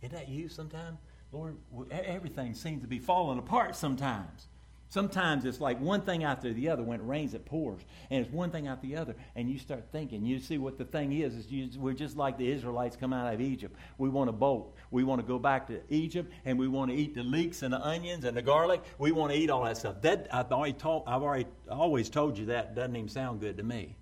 Isn't 0.00 0.14
that 0.14 0.28
you 0.28 0.48
sometimes? 0.48 0.98
Lord, 1.30 1.56
everything 1.90 2.54
seems 2.54 2.82
to 2.82 2.88
be 2.88 2.98
falling 2.98 3.38
apart 3.38 3.76
sometimes. 3.76 4.48
Sometimes 4.92 5.46
it's 5.46 5.58
like 5.58 5.80
one 5.80 6.02
thing 6.02 6.22
after 6.22 6.52
the 6.52 6.68
other. 6.68 6.82
When 6.82 7.00
it 7.00 7.06
rains, 7.06 7.32
it 7.32 7.46
pours. 7.46 7.80
And 8.10 8.22
it's 8.22 8.30
one 8.30 8.50
thing 8.50 8.68
after 8.68 8.86
the 8.86 8.96
other. 8.96 9.16
And 9.34 9.48
you 9.48 9.58
start 9.58 9.86
thinking. 9.90 10.26
You 10.26 10.38
see 10.38 10.58
what 10.58 10.76
the 10.76 10.84
thing 10.84 11.14
is. 11.14 11.34
is 11.34 11.50
you, 11.50 11.70
we're 11.80 11.94
just 11.94 12.18
like 12.18 12.36
the 12.36 12.46
Israelites 12.52 12.94
come 12.94 13.10
out 13.14 13.32
of 13.32 13.40
Egypt. 13.40 13.74
We 13.96 14.10
want 14.10 14.28
a 14.28 14.34
boat. 14.34 14.74
We 14.90 15.02
want 15.02 15.22
to 15.22 15.26
go 15.26 15.38
back 15.38 15.66
to 15.68 15.80
Egypt. 15.88 16.30
And 16.44 16.58
we 16.58 16.68
want 16.68 16.90
to 16.90 16.96
eat 16.98 17.14
the 17.14 17.22
leeks 17.22 17.62
and 17.62 17.72
the 17.72 17.80
onions 17.80 18.26
and 18.26 18.36
the 18.36 18.42
garlic. 18.42 18.82
We 18.98 19.12
want 19.12 19.32
to 19.32 19.38
eat 19.38 19.48
all 19.48 19.64
that 19.64 19.78
stuff. 19.78 20.02
That, 20.02 20.28
I've, 20.30 20.52
already 20.52 20.74
told, 20.74 21.04
I've 21.06 21.22
already 21.22 21.46
always 21.70 22.10
told 22.10 22.36
you 22.36 22.44
that. 22.46 22.74
Doesn't 22.74 22.94
even 22.94 23.08
sound 23.08 23.40
good 23.40 23.56
to 23.56 23.62
me. 23.62 23.96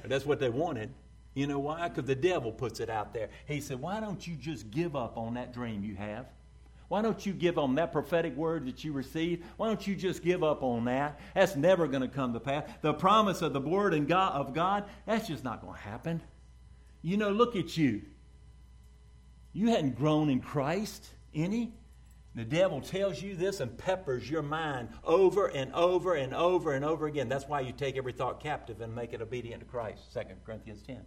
But 0.00 0.10
that's 0.10 0.26
what 0.26 0.40
they 0.40 0.50
wanted. 0.50 0.90
You 1.34 1.46
know 1.46 1.60
why? 1.60 1.88
Because 1.88 2.06
the 2.06 2.16
devil 2.16 2.50
puts 2.50 2.80
it 2.80 2.90
out 2.90 3.14
there. 3.14 3.28
He 3.46 3.60
said, 3.60 3.80
Why 3.80 4.00
don't 4.00 4.26
you 4.26 4.34
just 4.34 4.68
give 4.72 4.96
up 4.96 5.16
on 5.16 5.34
that 5.34 5.52
dream 5.52 5.84
you 5.84 5.94
have? 5.94 6.26
Why 6.88 7.02
don't 7.02 7.24
you 7.26 7.34
give 7.34 7.58
on 7.58 7.74
that 7.74 7.92
prophetic 7.92 8.34
word 8.34 8.66
that 8.66 8.82
you 8.82 8.92
received? 8.92 9.44
Why 9.58 9.66
don't 9.66 9.86
you 9.86 9.94
just 9.94 10.22
give 10.22 10.42
up 10.42 10.62
on 10.62 10.86
that? 10.86 11.20
That's 11.34 11.54
never 11.54 11.86
going 11.86 12.02
to 12.02 12.08
come 12.08 12.32
to 12.32 12.40
pass. 12.40 12.68
The 12.80 12.94
promise 12.94 13.42
of 13.42 13.52
the 13.52 13.60
word 13.60 13.92
and 13.92 14.08
God, 14.08 14.32
of 14.32 14.54
God, 14.54 14.84
that's 15.06 15.28
just 15.28 15.44
not 15.44 15.60
going 15.60 15.74
to 15.74 15.80
happen. 15.80 16.22
You 17.02 17.18
know, 17.18 17.30
look 17.30 17.56
at 17.56 17.76
you. 17.76 18.02
You 19.52 19.68
hadn't 19.68 19.96
grown 19.96 20.30
in 20.30 20.40
Christ 20.40 21.06
any. 21.34 21.72
The 22.34 22.44
devil 22.44 22.80
tells 22.80 23.20
you 23.20 23.34
this 23.36 23.60
and 23.60 23.76
peppers 23.76 24.30
your 24.30 24.42
mind 24.42 24.90
over 25.04 25.46
and 25.46 25.72
over 25.74 26.14
and 26.14 26.32
over 26.32 26.72
and 26.72 26.84
over 26.84 27.06
again. 27.06 27.28
That's 27.28 27.48
why 27.48 27.60
you 27.60 27.72
take 27.72 27.96
every 27.96 28.12
thought 28.12 28.40
captive 28.40 28.80
and 28.80 28.94
make 28.94 29.12
it 29.12 29.20
obedient 29.20 29.60
to 29.60 29.66
Christ. 29.66 30.14
2 30.14 30.20
Corinthians 30.46 30.82
10. 30.82 31.00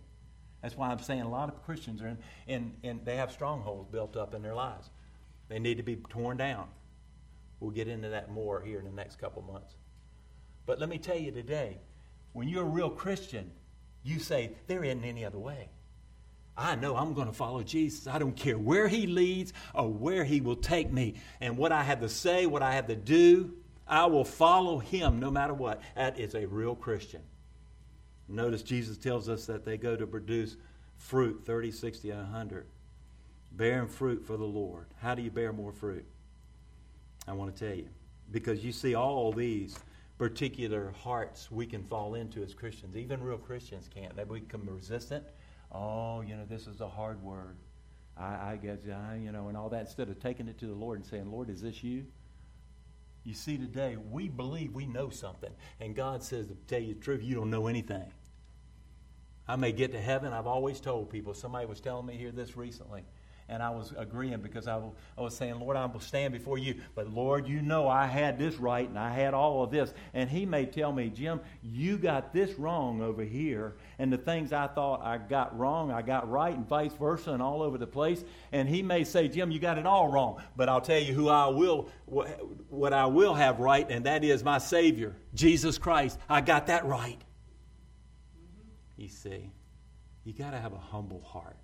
That's 0.62 0.78
why 0.78 0.90
I'm 0.90 1.00
saying 1.00 1.22
a 1.22 1.30
lot 1.30 1.50
of 1.50 1.64
Christians 1.64 2.02
are 2.02 2.08
in, 2.10 2.18
in, 2.48 2.74
in 2.84 3.02
they 3.04 3.16
have 3.16 3.32
strongholds 3.32 3.90
built 3.90 4.16
up 4.16 4.34
in 4.36 4.42
their 4.42 4.54
lives. 4.54 4.90
They 5.52 5.60
need 5.60 5.76
to 5.78 5.84
be 5.84 5.98
torn 5.98 6.38
down. 6.38 6.70
We'll 7.60 7.72
get 7.72 7.90
into 7.90 8.08
that 8.08 8.32
more 8.32 8.62
here 8.62 8.80
in 8.80 8.86
the 8.86 8.92
next 8.92 9.20
couple 9.20 9.42
months. 9.42 9.76
But 10.66 10.80
let 10.80 10.88
me 10.88 10.98
tell 10.98 11.18
you 11.18 11.30
today, 11.30 11.78
when 12.32 12.48
you're 12.48 12.64
a 12.64 12.70
real 12.70 12.90
Christian, 12.90 13.52
you 14.02 14.20
say, 14.20 14.54
there 14.68 14.82
isn't 14.82 15.04
any 15.04 15.26
other 15.26 15.38
way. 15.38 15.68
I 16.56 16.76
know 16.76 16.96
I'm 16.96 17.14
going 17.14 17.28
to 17.28 17.34
follow 17.34 17.64
Jesus. 17.64 18.08
I 18.08 18.18
don't 18.18 18.36
care 18.36 18.58
where 18.58 18.88
he 18.88 19.08
leads 19.08 19.52
or 19.76 19.92
where 19.92 20.24
he 20.24 20.40
will 20.40 20.56
take 20.56 20.90
me. 20.90 21.16
And 21.42 21.58
what 21.58 21.74
I 21.74 21.84
have 21.84 22.00
to 22.00 22.08
say, 22.08 22.46
what 22.46 22.64
I 22.64 22.76
have 22.76 22.88
to 22.88 22.96
do, 22.96 23.52
I 23.86 24.06
will 24.06 24.24
follow 24.24 24.80
him 24.80 25.20
no 25.20 25.30
matter 25.30 25.54
what. 25.54 25.82
That 25.98 26.18
is 26.18 26.34
a 26.34 26.46
real 26.46 26.76
Christian. 26.76 27.24
Notice 28.30 28.64
Jesus 28.64 28.98
tells 28.98 29.28
us 29.28 29.48
that 29.48 29.66
they 29.66 29.76
go 29.76 29.98
to 29.98 30.08
produce 30.08 30.56
fruit 30.96 31.42
30, 31.46 31.72
60, 31.72 32.10
and 32.12 32.22
100 32.22 32.68
bearing 33.52 33.88
fruit 33.88 34.26
for 34.26 34.38
the 34.38 34.46
Lord. 34.46 34.88
How 35.02 35.16
do 35.16 35.22
you 35.22 35.32
bear 35.32 35.54
more 35.54 35.72
fruit? 35.72 36.06
I 37.28 37.34
want 37.34 37.56
to 37.56 37.68
tell 37.68 37.76
you. 37.76 37.90
Because 38.32 38.64
you 38.64 38.72
see, 38.72 38.96
all 38.96 39.32
these 39.32 39.78
particular 40.18 40.94
hearts 41.04 41.52
we 41.52 41.66
can 41.66 41.84
fall 41.84 42.16
into 42.16 42.44
as 42.44 42.54
Christians. 42.54 42.96
Even 42.96 43.22
real 43.22 43.38
Christians 43.38 43.90
can't. 43.94 44.16
We 44.30 44.40
become 44.40 44.68
resistant. 44.68 45.26
Oh, 45.72 46.22
you 46.22 46.36
know, 46.36 46.46
this 46.46 46.68
is 46.68 46.82
a 46.82 46.88
hard 46.88 47.22
word. 47.24 47.58
I, 48.18 48.52
I 48.52 48.60
guess, 48.62 48.80
I, 48.88 49.16
you 49.16 49.32
know, 49.32 49.48
and 49.48 49.58
all 49.58 49.70
that, 49.70 49.82
instead 49.82 50.10
of 50.10 50.20
taking 50.20 50.48
it 50.48 50.58
to 50.60 50.68
the 50.68 50.74
Lord 50.74 51.00
and 51.00 51.06
saying, 51.06 51.32
Lord, 51.32 51.50
is 51.50 51.62
this 51.62 51.84
you? 51.84 52.06
You 53.24 53.34
see, 53.34 53.58
today, 53.58 53.98
we 54.10 54.28
believe 54.30 54.74
we 54.74 54.86
know 54.86 55.10
something. 55.10 55.52
And 55.80 55.96
God 55.96 56.24
says, 56.24 56.48
to 56.48 56.56
tell 56.68 56.82
you 56.82 56.96
the 56.96 57.00
truth, 57.00 57.24
you 57.24 57.36
don't 57.36 57.50
know 57.50 57.68
anything. 57.68 58.12
I 59.48 59.56
may 59.56 59.72
get 59.72 59.92
to 59.92 60.02
heaven. 60.02 60.34
I've 60.34 60.48
always 60.48 60.80
told 60.80 61.10
people, 61.10 61.34
somebody 61.34 61.66
was 61.66 61.80
telling 61.80 62.06
me 62.06 62.16
here 62.16 62.32
this 62.32 62.56
recently 62.56 63.04
and 63.52 63.62
I 63.62 63.70
was 63.70 63.94
agreeing 63.98 64.40
because 64.40 64.66
I, 64.66 64.80
I 65.18 65.22
was 65.22 65.36
saying, 65.36 65.60
Lord, 65.60 65.76
I 65.76 65.86
will 65.86 66.00
stand 66.00 66.32
before 66.32 66.58
you. 66.58 66.76
But 66.96 67.14
Lord, 67.14 67.48
you 67.48 67.62
know 67.62 67.86
I 67.86 68.08
had 68.08 68.40
this 68.40 68.56
right 68.56 68.88
and 68.88 68.98
I 68.98 69.14
had 69.14 69.34
all 69.34 69.62
of 69.62 69.72
this. 69.72 69.94
And 70.14 70.30
he 70.30 70.46
may 70.46 70.66
tell 70.66 70.94
me, 70.94 71.10
Jim, 71.10 71.42
you 71.62 71.98
got 71.98 72.32
this 72.32 72.58
wrong 72.58 73.02
over 73.02 73.24
here. 73.24 73.76
And 74.00 74.12
the 74.12 74.18
things 74.18 74.54
I 74.54 74.68
thought 74.68 75.02
I 75.04 75.18
got 75.18 75.58
wrong, 75.60 75.92
I 75.92 76.02
got 76.02 76.30
right, 76.32 76.56
and 76.56 76.66
vice 76.66 76.94
versa, 76.94 77.32
and 77.34 77.44
all 77.44 77.62
over 77.62 77.78
the 77.78 77.86
place. 77.86 78.24
And 78.54 78.70
he 78.70 78.82
may 78.82 79.04
say, 79.04 79.28
Jim, 79.28 79.52
you 79.52 79.60
got 79.60 79.78
it 79.78 79.86
all 79.86 80.08
wrong. 80.08 80.42
But 80.56 80.70
I'll 80.70 80.82
tell 80.82 81.00
you 81.00 81.14
who 81.14 81.28
I 81.28 81.48
will, 81.48 81.90
what 82.06 82.94
I 82.94 83.06
will 83.06 83.34
have 83.34 83.60
right, 83.60 83.86
and 83.92 84.06
that 84.06 84.24
is 84.24 84.46
my 84.46 84.60
Savior, 84.60 85.14
Jesus 85.36 85.78
Christ. 85.78 86.18
I 86.30 86.40
got 86.40 86.68
that 86.68 86.86
right. 86.86 87.20
Mm-hmm. 88.38 89.02
You 89.02 89.10
see, 89.10 89.52
you 90.24 90.32
got 90.32 90.52
to 90.52 90.58
have 90.58 90.72
a 90.72 90.80
humble 90.80 91.22
heart. 91.22 91.58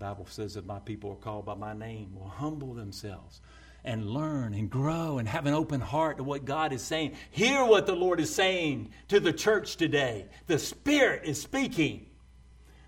Bible 0.00 0.26
says 0.26 0.54
that 0.54 0.64
my 0.64 0.78
people 0.78 1.12
are 1.12 1.16
called 1.16 1.44
by 1.44 1.54
my 1.54 1.74
name 1.74 2.14
will 2.14 2.26
humble 2.26 2.72
themselves 2.72 3.42
and 3.84 4.08
learn 4.08 4.54
and 4.54 4.70
grow 4.70 5.18
and 5.18 5.28
have 5.28 5.44
an 5.44 5.52
open 5.52 5.80
heart 5.80 6.16
to 6.16 6.24
what 6.24 6.46
God 6.46 6.72
is 6.72 6.80
saying. 6.80 7.12
Hear 7.30 7.66
what 7.66 7.84
the 7.84 7.94
Lord 7.94 8.18
is 8.18 8.34
saying 8.34 8.90
to 9.08 9.20
the 9.20 9.32
church 9.32 9.76
today. 9.76 10.24
The 10.46 10.58
Spirit 10.58 11.24
is 11.24 11.40
speaking. 11.40 12.06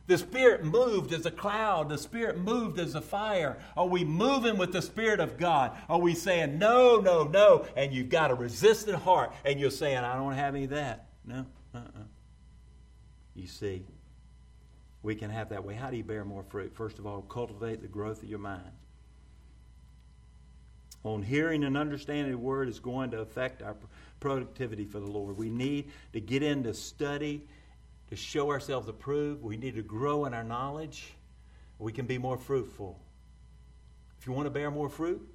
The 0.07 0.17
Spirit 0.17 0.65
moved 0.65 1.13
as 1.13 1.27
a 1.27 1.31
cloud. 1.31 1.91
The 1.91 1.99
Spirit 1.99 2.39
moved 2.39 2.81
as 2.81 2.95
a 2.95 3.03
fire. 3.03 3.59
Are 3.77 3.87
we 3.87 4.05
moving 4.05 4.57
with 4.57 4.73
the 4.73 4.83
Spirit 4.83 5.21
of 5.21 5.37
God? 5.37 5.73
Are 5.91 6.01
we 6.01 6.15
saying, 6.15 6.59
no, 6.59 6.97
no, 6.97 7.25
no? 7.25 7.67
And 7.77 7.93
you've 7.93 8.09
got 8.09 8.31
a 8.31 8.35
resistant 8.35 8.97
heart 8.97 9.35
and 9.45 9.61
you're 9.61 9.71
saying, 9.71 9.99
I 9.99 10.17
don't 10.17 10.33
have 10.33 10.55
any 10.55 10.65
of 10.65 10.71
that. 10.71 11.09
No, 11.27 11.45
uh 11.75 11.79
uh-uh. 11.79 12.01
uh 12.01 12.05
You 13.35 13.47
see, 13.47 13.85
we 15.03 15.15
can 15.15 15.31
have 15.31 15.49
that 15.51 15.65
way. 15.65 15.75
How 15.75 15.91
do 15.91 15.97
you 15.97 16.05
bear 16.05 16.25
more 16.25 16.45
fruit? 16.45 16.75
First 16.75 16.99
of 16.99 17.07
all, 17.07 17.23
cultivate 17.23 17.83
the 17.83 17.89
growth 17.89 18.23
of 18.23 18.29
your 18.29 18.39
mind. 18.39 18.71
On 21.05 21.23
hearing 21.23 21.65
and 21.65 21.77
understanding 21.77 22.31
the 22.31 22.39
word 22.39 22.69
is 22.69 22.79
going 22.79 23.11
to 23.11 23.21
affect 23.21 23.63
our 23.63 23.77
productivity 24.21 24.85
for 24.85 25.01
the 25.01 25.07
Lord. 25.07 25.37
We 25.37 25.51
need 25.51 25.91
to 26.13 26.21
get 26.21 26.45
into 26.45 26.73
study 26.75 27.49
to 28.11 28.17
show 28.17 28.51
ourselves 28.51 28.89
approved. 28.89 29.43
We 29.43 29.57
need 29.57 29.75
to 29.75 29.83
grow 29.83 30.27
in 30.27 30.35
our 30.35 30.45
knowledge. 30.45 31.13
We 31.79 31.93
can 31.93 32.07
be 32.07 32.19
more 32.19 32.39
fruitful. 32.39 33.01
If 34.21 34.29
you 34.29 34.33
want 34.33 34.47
to 34.47 34.51
bear 34.51 34.71
more 34.71 34.89
fruit, 34.89 35.29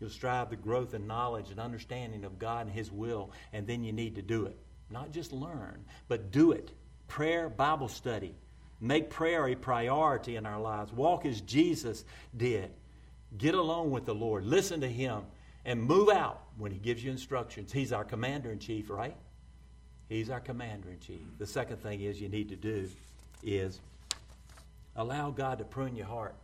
you'll 0.00 0.10
strive 0.10 0.50
the 0.50 0.56
growth 0.56 0.94
and 0.94 1.06
knowledge 1.06 1.52
and 1.52 1.60
understanding 1.60 2.24
of 2.24 2.40
God 2.40 2.66
and 2.66 2.74
His 2.74 2.90
will, 2.90 3.30
and 3.52 3.68
then 3.68 3.84
you 3.84 3.92
need 3.92 4.16
to 4.16 4.22
do 4.22 4.46
it. 4.46 4.58
Not 4.90 5.12
just 5.12 5.32
learn, 5.32 5.84
but 6.08 6.32
do 6.32 6.50
it. 6.50 6.72
Prayer, 7.06 7.48
Bible 7.48 7.88
study, 7.88 8.34
Make 8.80 9.10
prayer 9.10 9.48
a 9.48 9.54
priority 9.54 10.36
in 10.36 10.46
our 10.46 10.60
lives. 10.60 10.92
Walk 10.92 11.24
as 11.24 11.40
Jesus 11.40 12.04
did. 12.36 12.70
Get 13.38 13.54
along 13.54 13.90
with 13.90 14.04
the 14.04 14.14
Lord. 14.14 14.44
Listen 14.44 14.80
to 14.82 14.88
Him 14.88 15.22
and 15.64 15.82
move 15.82 16.08
out 16.08 16.42
when 16.58 16.72
He 16.72 16.78
gives 16.78 17.02
you 17.02 17.10
instructions. 17.10 17.72
He's 17.72 17.92
our 17.92 18.04
commander 18.04 18.52
in 18.52 18.58
chief, 18.58 18.90
right? 18.90 19.16
He's 20.08 20.30
our 20.30 20.40
commander 20.40 20.90
in 20.90 21.00
chief. 21.00 21.20
The 21.38 21.46
second 21.46 21.78
thing 21.78 22.00
is 22.00 22.20
you 22.20 22.28
need 22.28 22.48
to 22.50 22.56
do 22.56 22.88
is 23.42 23.80
allow 24.94 25.30
God 25.30 25.58
to 25.58 25.64
prune 25.64 25.96
your 25.96 26.06
heart. 26.06 26.34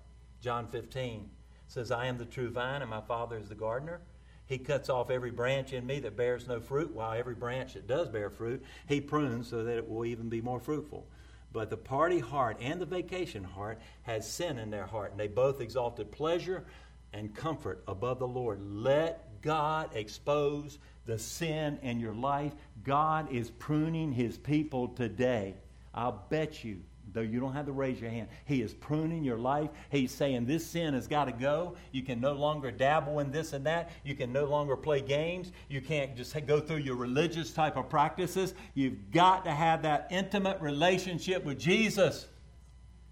John 0.41 0.67
15 0.67 1.29
says, 1.69 1.91
I 1.91 2.07
am 2.07 2.19
the 2.19 2.25
true 2.25 2.51
vine 2.51 2.83
and 2.83 2.91
my 2.91 3.01
Father 3.01 3.37
is 3.37 3.49
the 3.49 3.55
gardener. 3.55 4.01
He 4.47 4.59
cuts 4.59 4.91
off 4.91 5.11
every 5.11 5.31
branch 5.31 5.73
in 5.73 5.87
me 5.87 6.01
that 6.01 6.17
bears 6.17 6.49
no 6.49 6.61
fruit, 6.61 6.93
while 6.93 7.13
every 7.13 7.35
branch 7.35 7.75
that 7.75 7.87
does 7.87 8.09
bear 8.09 8.29
fruit, 8.29 8.63
He 8.89 9.01
prunes 9.01 9.49
so 9.49 9.65
that 9.65 9.79
it 9.79 9.89
will 9.89 10.05
even 10.05 10.29
be 10.29 10.41
more 10.41 10.61
fruitful. 10.61 11.07
But 11.53 11.71
the 11.71 11.77
party 11.77 12.19
heart 12.19 12.57
and 12.61 12.81
the 12.81 12.87
vacation 12.87 13.45
heart 13.45 13.79
has 14.03 14.31
sin 14.31 14.59
in 14.59 14.71
their 14.71 14.87
heart, 14.87 15.11
and 15.11 15.21
they 15.21 15.29
both 15.29 15.61
exalted 15.61 16.11
pleasure 16.11 16.65
and 17.13 17.35
comfort 17.35 17.83
above 17.87 18.19
the 18.19 18.29
Lord. 18.29 18.61
Let 18.63 19.43
God 19.43 19.91
expose 19.95 20.79
the 21.05 21.19
sin 21.19 21.79
in 21.83 22.01
your 22.01 22.15
life. 22.15 22.53
God 22.85 23.31
is 23.33 23.51
pruning 23.51 24.13
his 24.13 24.39
people 24.39 24.89
today. 24.89 25.55
I'll 25.95 26.25
bet 26.31 26.65
you 26.65 26.81
though 27.13 27.21
you 27.21 27.41
don't 27.41 27.53
have 27.53 27.67
to 27.67 27.73
raise 27.73 28.01
your 28.01 28.11
hand. 28.11 28.29
He 28.45 28.63
is 28.63 28.75
pruning 28.75 29.25
your 29.25 29.39
life. 29.39 29.71
He's 29.91 30.13
saying 30.13 30.47
this 30.47 30.67
sin 30.67 30.95
has 30.95 31.07
got 31.07 31.27
to 31.27 31.33
go. 31.33 31.77
You 31.91 32.03
can 32.03 32.21
no 32.21 32.33
longer 32.33 32.71
dabble 32.71 33.19
in 33.21 33.31
this 33.31 33.53
and 33.53 33.67
that. 33.67 33.91
You 34.05 34.15
can 34.15 34.33
no 34.33 34.45
longer 34.45 34.77
play 34.77 35.01
games. 35.01 35.53
You 35.69 35.81
can't 35.81 36.17
just 36.17 36.35
go 36.47 36.61
through 36.61 36.79
your 36.79 36.97
religious 36.97 37.53
type 37.53 37.77
of 37.77 37.89
practices. 37.89 38.55
You've 38.75 39.11
got 39.11 39.45
to 39.45 39.51
have 39.51 39.83
that 39.83 40.09
intimate 40.11 40.61
relationship 40.61 41.45
with 41.45 41.59
Jesus. 41.59 42.27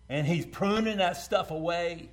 And 0.08 0.26
He's 0.26 0.46
pruning 0.46 0.98
that 0.98 1.16
stuff 1.16 1.50
away 1.50 2.10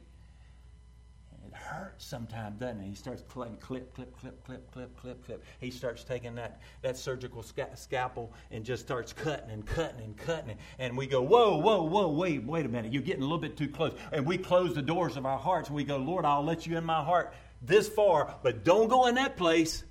hurts 1.67 2.05
sometimes, 2.05 2.59
doesn't 2.59 2.81
it? 2.81 2.87
He 2.87 2.95
starts 2.95 3.21
clip, 3.27 3.59
clip, 3.59 3.93
clip, 3.93 4.17
clip, 4.17 4.43
clip, 4.43 4.71
clip, 4.71 4.97
clip, 4.97 5.25
clip. 5.25 5.43
He 5.59 5.69
starts 5.69 6.03
taking 6.03 6.35
that, 6.35 6.61
that 6.81 6.97
surgical 6.97 7.43
sca- 7.43 7.75
scalpel 7.75 8.33
and 8.51 8.63
just 8.65 8.83
starts 8.83 9.13
cutting 9.13 9.51
and 9.51 9.65
cutting 9.65 10.01
and 10.01 10.17
cutting. 10.17 10.57
And 10.79 10.97
we 10.97 11.07
go, 11.07 11.21
whoa, 11.21 11.57
whoa, 11.57 11.83
whoa, 11.83 12.07
wait, 12.09 12.43
wait 12.43 12.65
a 12.65 12.69
minute. 12.69 12.93
You're 12.93 13.03
getting 13.03 13.21
a 13.21 13.25
little 13.25 13.37
bit 13.37 13.57
too 13.57 13.67
close. 13.67 13.93
And 14.11 14.25
we 14.25 14.37
close 14.37 14.73
the 14.73 14.81
doors 14.81 15.17
of 15.17 15.25
our 15.25 15.37
hearts 15.37 15.69
and 15.69 15.75
we 15.75 15.83
go, 15.83 15.97
Lord, 15.97 16.25
I'll 16.25 16.43
let 16.43 16.65
you 16.65 16.77
in 16.77 16.83
my 16.83 17.03
heart 17.03 17.33
this 17.61 17.87
far, 17.87 18.35
but 18.43 18.63
don't 18.63 18.87
go 18.87 19.07
in 19.07 19.15
that 19.15 19.37
place. 19.37 19.83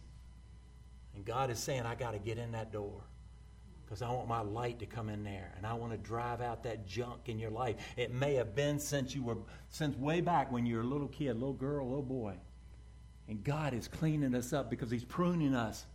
And 1.15 1.25
God 1.25 1.51
is 1.51 1.59
saying, 1.59 1.83
I 1.83 1.95
got 1.95 2.13
to 2.13 2.19
get 2.19 2.39
in 2.39 2.53
that 2.53 2.73
door 2.73 3.03
because 3.87 4.03
I 4.03 4.11
want 4.11 4.27
my 4.27 4.41
light 4.41 4.81
to 4.81 4.87
come 4.87 5.09
in 5.09 5.23
there 5.23 5.53
and 5.57 5.65
I 5.65 5.75
want 5.75 5.93
to 5.93 5.99
drive 5.99 6.41
out 6.41 6.65
that 6.65 6.87
junk 6.87 7.29
in 7.29 7.39
your 7.39 7.51
life. 7.51 7.77
It 7.97 8.13
may 8.13 8.35
have 8.35 8.55
been 8.55 8.81
since 8.81 9.15
you 9.15 9.23
were, 9.23 9.37
since 9.69 9.97
way 9.97 10.21
back 10.21 10.51
when 10.51 10.67
you 10.67 10.77
were 10.77 10.83
a 10.83 10.87
little 10.87 11.09
kid, 11.09 11.35
little 11.35 11.53
girl, 11.53 11.87
little 11.87 12.03
boy. 12.03 12.35
And 13.29 13.43
God 13.45 13.75
is 13.75 13.87
cleaning 13.87 14.35
us 14.35 14.53
up 14.53 14.71
because 14.71 14.91
He's 14.91 15.05
pruning 15.05 15.55
us. 15.55 15.87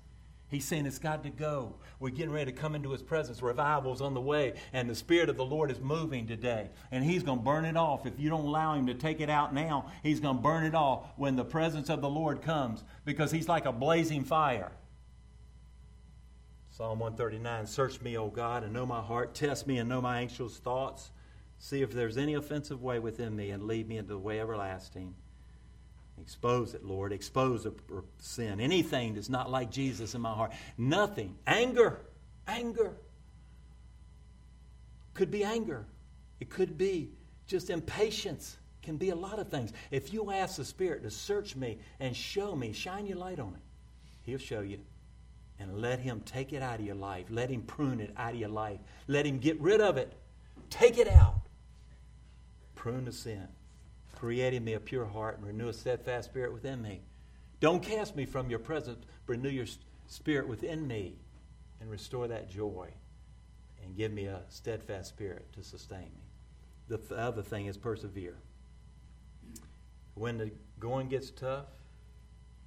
He's 0.48 0.66
saying 0.66 0.86
it's 0.86 1.00
got 1.00 1.24
to 1.24 1.30
go. 1.30 1.76
We're 2.00 2.10
getting 2.10 2.32
ready 2.32 2.52
to 2.52 2.58
come 2.58 2.76
into 2.76 2.92
His 2.92 3.02
presence. 3.02 3.42
Revival's 3.42 4.02
on 4.02 4.14
the 4.14 4.22
way, 4.22 4.54
and 4.74 4.90
the 4.90 4.96
Spirit 4.96 5.30
of 5.30 5.38
the 5.38 5.46
Lord 5.46 5.72
is 5.72 5.80
moving 5.80 6.28
today. 6.28 6.70
And 6.92 7.06
He's 7.06 7.24
going 7.24 7.40
to 7.40 7.44
burn 7.44 7.64
it 7.64 7.78
off. 7.78 8.06
If 8.06 8.20
you 8.20 8.30
don't 8.30 8.46
allow 8.46 8.74
Him 8.76 8.88
to 8.88 8.94
take 8.94 9.22
it 9.22 9.30
out 9.30 9.54
now, 9.54 9.92
He's 10.04 10.20
going 10.20 10.38
to 10.38 10.42
burn 10.42 10.66
it 10.66 10.76
off 10.76 11.08
when 11.16 11.38
the 11.38 11.46
presence 11.46 11.90
of 11.90 12.02
the 12.02 12.10
Lord 12.10 12.42
comes 12.42 12.84
because 13.06 13.32
He's 13.32 13.48
like 13.48 13.66
a 13.66 13.72
blazing 13.72 14.26
fire. 14.26 14.72
Psalm 16.82 16.98
139 16.98 17.68
Search 17.68 18.02
me, 18.02 18.18
O 18.18 18.30
God, 18.30 18.64
and 18.64 18.74
know 18.74 18.88
my 18.88 19.02
heart. 19.02 19.36
Test 19.36 19.68
me 19.68 19.78
and 19.78 19.88
know 19.88 20.02
my 20.02 20.20
anxious 20.20 20.58
thoughts. 20.58 21.12
See 21.60 21.84
if 21.84 21.92
there's 21.92 22.18
any 22.18 22.34
offensive 22.34 22.82
way 22.82 22.98
within 22.98 23.36
me, 23.36 23.52
and 23.52 23.68
lead 23.68 23.88
me 23.88 23.98
into 23.98 24.14
the 24.14 24.18
way 24.18 24.40
everlasting. 24.40 25.14
Expose 26.20 26.74
it, 26.74 26.84
Lord. 26.84 27.14
Expose 27.14 27.66
the 27.66 27.76
sin. 28.18 28.60
Anything 28.60 29.14
that's 29.14 29.30
not 29.30 29.52
like 29.52 29.70
Jesus 29.70 30.16
in 30.16 30.22
my 30.22 30.34
heart. 30.34 30.54
Nothing. 30.76 31.36
Anger. 31.46 32.00
Anger. 32.48 32.94
Could 35.14 35.30
be 35.30 35.44
anger. 35.44 35.86
It 36.40 36.50
could 36.50 36.80
be 36.80 37.12
just 37.46 37.70
impatience. 37.70 38.58
Can 38.82 38.98
be 38.98 39.12
a 39.12 39.16
lot 39.16 39.38
of 39.38 39.50
things. 39.50 39.72
If 39.92 40.12
you 40.12 40.32
ask 40.32 40.56
the 40.56 40.66
Spirit 40.66 41.04
to 41.04 41.12
search 41.12 41.56
me 41.56 41.78
and 42.00 42.18
show 42.18 42.56
me, 42.56 42.74
shine 42.74 43.06
your 43.06 43.18
light 43.18 43.40
on 43.40 43.54
it, 43.54 43.62
He'll 44.24 44.40
show 44.40 44.62
you 44.62 44.80
and 45.62 45.80
let 45.80 46.00
Him 46.00 46.22
take 46.26 46.54
it 46.54 46.62
out 46.62 46.80
of 46.80 46.86
your 46.86 46.96
life. 46.96 47.28
Let 47.30 47.50
Him 47.50 47.62
prune 47.62 48.00
it 48.00 48.14
out 48.18 48.34
of 48.34 48.40
your 48.40 48.50
life. 48.50 48.80
Let 49.08 49.26
Him 49.26 49.38
get 49.38 49.60
rid 49.62 49.80
of 49.80 49.98
it. 49.98 50.14
Take 50.70 50.98
it 50.98 51.08
out. 51.08 51.42
Prune 52.76 53.06
the 53.06 53.12
sin. 53.12 53.48
Create 54.16 54.54
in 54.54 54.64
me 54.64 54.74
a 54.74 54.80
pure 54.80 55.06
heart 55.06 55.38
and 55.38 55.46
renew 55.46 55.70
a 55.70 55.74
steadfast 55.74 56.30
spirit 56.30 56.52
within 56.52 56.82
me. 56.82 57.02
Don't 57.60 57.84
cast 57.84 58.16
me 58.16 58.26
from 58.26 58.50
your 58.50 58.60
presence, 58.60 59.06
renew 59.28 59.50
your 59.50 59.68
spirit 60.08 60.48
within 60.48 60.88
me 60.88 61.16
and 61.80 61.90
restore 61.90 62.28
that 62.28 62.50
joy 62.50 62.90
and 63.84 63.96
give 63.96 64.12
me 64.12 64.26
a 64.26 64.42
steadfast 64.50 65.10
spirit 65.10 65.52
to 65.54 65.64
sustain 65.64 66.00
me. 66.02 66.24
The 66.88 66.98
th- 66.98 67.12
other 67.12 67.42
thing 67.42 67.68
is 67.68 67.78
persevere. 67.78 68.38
When 70.16 70.38
the 70.38 70.52
going 70.80 71.08
gets 71.08 71.30
tough, 71.32 71.68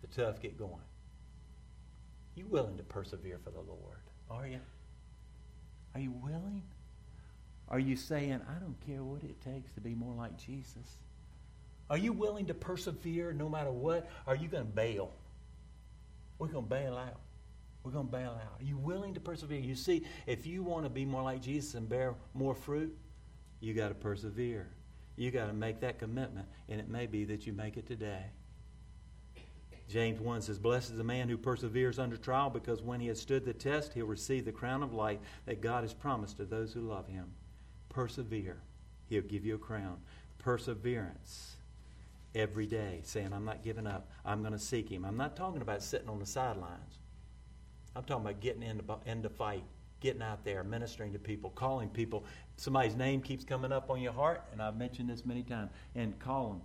the 0.01 0.07
tough 0.07 0.41
get 0.41 0.57
going. 0.57 0.83
You 2.35 2.47
willing 2.47 2.77
to 2.77 2.83
persevere 2.83 3.39
for 3.43 3.51
the 3.51 3.61
Lord? 3.61 3.99
Are 4.31 4.47
you? 4.47 4.61
Are 5.95 6.01
you 6.01 6.11
willing? 6.11 6.63
Are 7.69 7.79
you 7.79 7.97
saying, 7.97 8.41
I 8.49 8.59
don't 8.61 8.77
care 8.87 9.03
what 9.03 9.23
it 9.23 9.41
takes 9.41 9.73
to 9.73 9.81
be 9.81 9.95
more 9.95 10.15
like 10.15 10.37
Jesus? 10.37 10.99
Are 11.89 11.99
you 11.99 12.13
willing 12.13 12.47
to 12.47 12.55
persevere 12.55 13.33
no 13.33 13.49
matter 13.49 13.71
what? 13.71 14.11
Are 14.27 14.37
you 14.37 14.49
going 14.49 14.67
to 14.67 14.73
bail? 14.73 15.13
We're 16.39 16.49
going 16.49 16.65
to 16.65 16.71
bail 16.71 16.97
out. 16.97 17.21
We're 17.83 17.93
going 17.93 18.07
to 18.07 18.13
bail 18.13 18.41
out. 18.43 18.61
Are 18.61 18.65
you 18.65 18.77
willing 18.77 19.15
to 19.15 19.21
persevere? 19.21 19.61
You 19.61 19.75
see, 19.75 20.05
if 20.27 20.47
you 20.47 20.63
want 20.63 20.85
to 20.85 20.91
be 20.91 21.05
more 21.05 21.23
like 21.23 21.43
Jesus 21.43 21.75
and 21.75 21.89
bear 21.89 22.15
more 22.33 22.55
fruit, 22.55 22.97
you 23.61 23.75
got 23.75 23.89
to 23.89 23.95
persevere. 23.95 24.69
You 25.17 25.31
got 25.31 25.47
to 25.47 25.53
make 25.53 25.81
that 25.81 25.99
commitment, 25.99 26.49
and 26.69 26.81
it 26.81 26.89
may 26.89 27.07
be 27.07 27.25
that 27.27 27.47
you 27.47 27.53
make 27.53 27.77
it 27.77 27.87
today. 27.87 28.25
James 29.89 30.21
1 30.21 30.43
says, 30.43 30.59
Blessed 30.59 30.93
is 30.93 30.97
the 30.97 31.05
man 31.05 31.29
who 31.29 31.37
perseveres 31.37 31.99
under 31.99 32.17
trial, 32.17 32.51
because 32.51 32.83
when 32.83 33.01
he 33.01 33.09
has 33.09 33.21
stood 33.21 33.45
the 33.45 33.53
test, 33.53 33.93
he'll 33.93 34.07
receive 34.07 34.45
the 34.45 34.53
crown 34.53 34.83
of 34.83 34.95
life 34.95 35.19
that 35.47 35.61
God 35.61 35.85
has 35.85 35.93
promised 35.93 36.39
to 36.39 36.45
those 36.45 36.73
who 36.73 36.81
love 36.81 37.07
him. 37.07 37.27
Persevere. 37.91 38.57
He'll 39.09 39.23
give 39.23 39.45
you 39.45 39.57
a 39.57 39.59
crown. 39.59 39.99
Perseverance 40.39 41.57
every 42.35 42.67
day, 42.67 43.01
saying, 43.05 43.33
I'm 43.33 43.45
not 43.45 43.63
giving 43.63 43.87
up. 43.87 44.09
I'm 44.25 44.41
going 44.41 44.53
to 44.53 44.59
seek 44.59 44.89
him. 44.89 45.05
I'm 45.05 45.17
not 45.17 45.37
talking 45.37 45.63
about 45.63 45.83
sitting 45.83 46.09
on 46.09 46.19
the 46.19 46.27
sidelines. 46.27 46.99
I'm 47.95 48.05
talking 48.05 48.25
about 48.25 48.41
getting 48.41 48.63
into, 48.63 48.83
into 49.07 49.29
fight, 49.29 49.63
getting 50.01 50.23
out 50.23 50.45
there, 50.45 50.65
ministering 50.65 51.13
to 51.13 51.19
people, 51.19 51.51
calling 51.51 51.91
people. 51.91 52.25
Somebody's 52.57 52.97
name 52.97 53.21
keeps 53.21 53.45
coming 53.45 53.71
up 53.71 53.91
on 53.91 54.01
your 54.01 54.13
heart, 54.13 54.43
and 54.51 54.61
I've 54.63 54.77
mentioned 54.77 55.11
this 55.11 55.25
many 55.25 55.43
times, 55.43 55.71
and 55.95 56.19
call 56.19 56.49
them. 56.49 56.63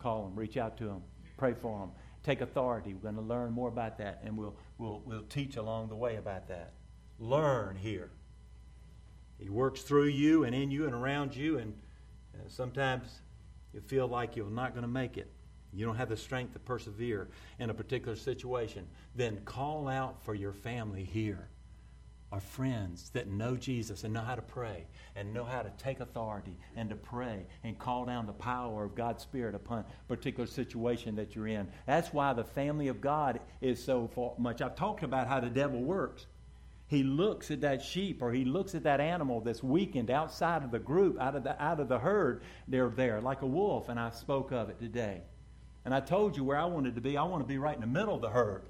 Call 0.00 0.24
them. 0.24 0.34
Reach 0.34 0.56
out 0.56 0.76
to 0.78 0.84
them. 0.84 1.02
Pray 1.38 1.54
for 1.54 1.78
them 1.78 1.90
take 2.26 2.40
authority. 2.40 2.92
We're 2.92 3.12
going 3.12 3.14
to 3.14 3.20
learn 3.20 3.52
more 3.52 3.68
about 3.68 3.98
that, 3.98 4.20
and 4.24 4.36
we'll, 4.36 4.56
we'll, 4.78 5.00
we'll 5.06 5.22
teach 5.22 5.56
along 5.56 5.88
the 5.88 5.96
way 5.96 6.16
about 6.16 6.48
that. 6.48 6.72
Learn 7.18 7.76
here. 7.76 8.10
He 9.38 9.48
works 9.48 9.82
through 9.82 10.08
you 10.08 10.44
and 10.44 10.54
in 10.54 10.70
you 10.70 10.86
and 10.86 10.94
around 10.94 11.36
you, 11.36 11.58
and 11.58 11.72
uh, 12.34 12.38
sometimes 12.48 13.20
you 13.72 13.80
feel 13.80 14.08
like 14.08 14.34
you're 14.34 14.50
not 14.50 14.72
going 14.72 14.82
to 14.82 14.88
make 14.88 15.16
it. 15.16 15.30
You 15.72 15.86
don't 15.86 15.96
have 15.96 16.08
the 16.08 16.16
strength 16.16 16.52
to 16.54 16.58
persevere 16.58 17.28
in 17.58 17.70
a 17.70 17.74
particular 17.74 18.16
situation. 18.16 18.86
Then 19.14 19.40
call 19.44 19.88
out 19.88 20.22
for 20.24 20.34
your 20.34 20.52
family 20.52 21.04
here 21.04 21.48
are 22.32 22.40
friends 22.40 23.10
that 23.10 23.28
know 23.28 23.56
Jesus 23.56 24.02
and 24.02 24.12
know 24.12 24.20
how 24.20 24.34
to 24.34 24.42
pray 24.42 24.86
and 25.14 25.32
know 25.32 25.44
how 25.44 25.62
to 25.62 25.70
take 25.78 26.00
authority 26.00 26.56
and 26.74 26.90
to 26.90 26.96
pray 26.96 27.46
and 27.62 27.78
call 27.78 28.04
down 28.04 28.26
the 28.26 28.32
power 28.32 28.84
of 28.84 28.94
God's 28.96 29.22
Spirit 29.22 29.54
upon 29.54 29.80
a 29.80 29.84
particular 30.08 30.46
situation 30.46 31.16
that 31.16 31.36
you're 31.36 31.46
in. 31.46 31.68
That's 31.86 32.12
why 32.12 32.32
the 32.32 32.44
family 32.44 32.88
of 32.88 33.00
God 33.00 33.40
is 33.60 33.82
so 33.82 34.34
much. 34.38 34.60
I've 34.60 34.74
talked 34.74 35.04
about 35.04 35.28
how 35.28 35.40
the 35.40 35.50
devil 35.50 35.80
works. 35.80 36.26
He 36.88 37.02
looks 37.02 37.50
at 37.50 37.62
that 37.62 37.82
sheep 37.82 38.22
or 38.22 38.32
he 38.32 38.44
looks 38.44 38.74
at 38.74 38.84
that 38.84 39.00
animal 39.00 39.40
that's 39.40 39.62
weakened 39.62 40.10
outside 40.10 40.62
of 40.62 40.70
the 40.70 40.78
group, 40.78 41.20
out 41.20 41.36
of 41.36 41.44
the, 41.44 41.60
out 41.62 41.80
of 41.80 41.88
the 41.88 41.98
herd. 41.98 42.42
They're 42.68 42.90
there 42.90 43.20
like 43.20 43.42
a 43.42 43.46
wolf, 43.46 43.88
and 43.88 43.98
I 43.98 44.10
spoke 44.10 44.52
of 44.52 44.68
it 44.68 44.78
today. 44.78 45.22
And 45.84 45.94
I 45.94 46.00
told 46.00 46.36
you 46.36 46.44
where 46.44 46.58
I 46.58 46.64
wanted 46.64 46.96
to 46.96 47.00
be. 47.00 47.16
I 47.16 47.22
want 47.22 47.42
to 47.42 47.48
be 47.48 47.58
right 47.58 47.74
in 47.74 47.80
the 47.80 47.86
middle 47.86 48.14
of 48.14 48.20
the 48.20 48.30
herd. 48.30 48.68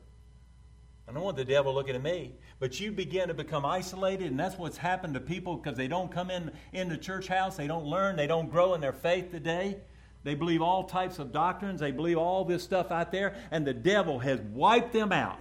I 1.09 1.13
don't 1.13 1.23
want 1.23 1.37
the 1.37 1.45
devil 1.45 1.73
looking 1.73 1.95
at 1.95 2.03
me. 2.03 2.35
But 2.59 2.81
you 2.81 2.91
begin 2.91 3.29
to 3.29 3.35
become 3.35 3.65
isolated, 3.65 4.31
and 4.31 4.41
that's 4.41 4.59
what's 4.59 4.77
happened 4.77 5.15
to 5.15 5.21
people 5.21 5.57
because 5.57 5.77
they 5.77 5.87
don't 5.87 6.11
come 6.11 6.31
in, 6.31 6.51
in 6.73 6.89
the 6.89 6.97
church 6.97 7.29
house, 7.29 7.57
they 7.57 7.69
don't 7.69 7.87
learn, 7.87 8.17
they 8.17 8.27
don't 8.27 8.51
grow 8.51 8.75
in 8.75 8.81
their 8.81 8.93
faith 8.93 9.31
today. 9.31 9.79
They 10.25 10.35
believe 10.35 10.61
all 10.61 10.83
types 10.83 11.21
of 11.21 11.33
doctrines, 11.33 11.79
they 11.79 11.93
believe 11.93 12.19
all 12.19 12.45
this 12.45 12.65
stuff 12.65 12.91
out 12.91 13.13
there, 13.13 13.37
and 13.53 13.65
the 13.65 13.75
devil 13.75 14.19
has 14.19 14.41
wiped 14.41 14.93
them 14.93 15.13
out 15.13 15.39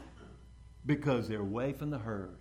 because 0.85 1.27
they're 1.27 1.41
away 1.41 1.73
from 1.73 1.89
the 1.89 1.97
herd. 1.97 2.37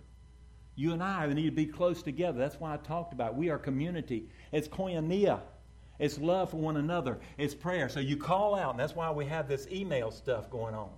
You 0.75 0.93
and 0.93 1.01
I 1.01 1.25
need 1.33 1.45
to 1.45 1.51
be 1.51 1.65
close 1.65 2.03
together. 2.03 2.37
That's 2.37 2.59
why 2.59 2.75
I 2.75 2.77
talked 2.77 3.13
about 3.13 3.35
we 3.35 3.49
are 3.49 3.57
community. 3.57 4.29
It's 4.51 4.67
koinonia. 4.67 5.39
It's 5.97 6.19
love 6.19 6.51
for 6.51 6.57
one 6.57 6.77
another. 6.77 7.19
It's 7.37 7.55
prayer. 7.55 7.87
So 7.89 8.01
you 8.01 8.17
call 8.17 8.53
out, 8.53 8.71
and 8.71 8.79
that's 8.79 8.93
why 8.93 9.09
we 9.09 9.25
have 9.25 9.47
this 9.47 9.67
email 9.71 10.11
stuff 10.11 10.49
going 10.49 10.75
on. 10.75 10.89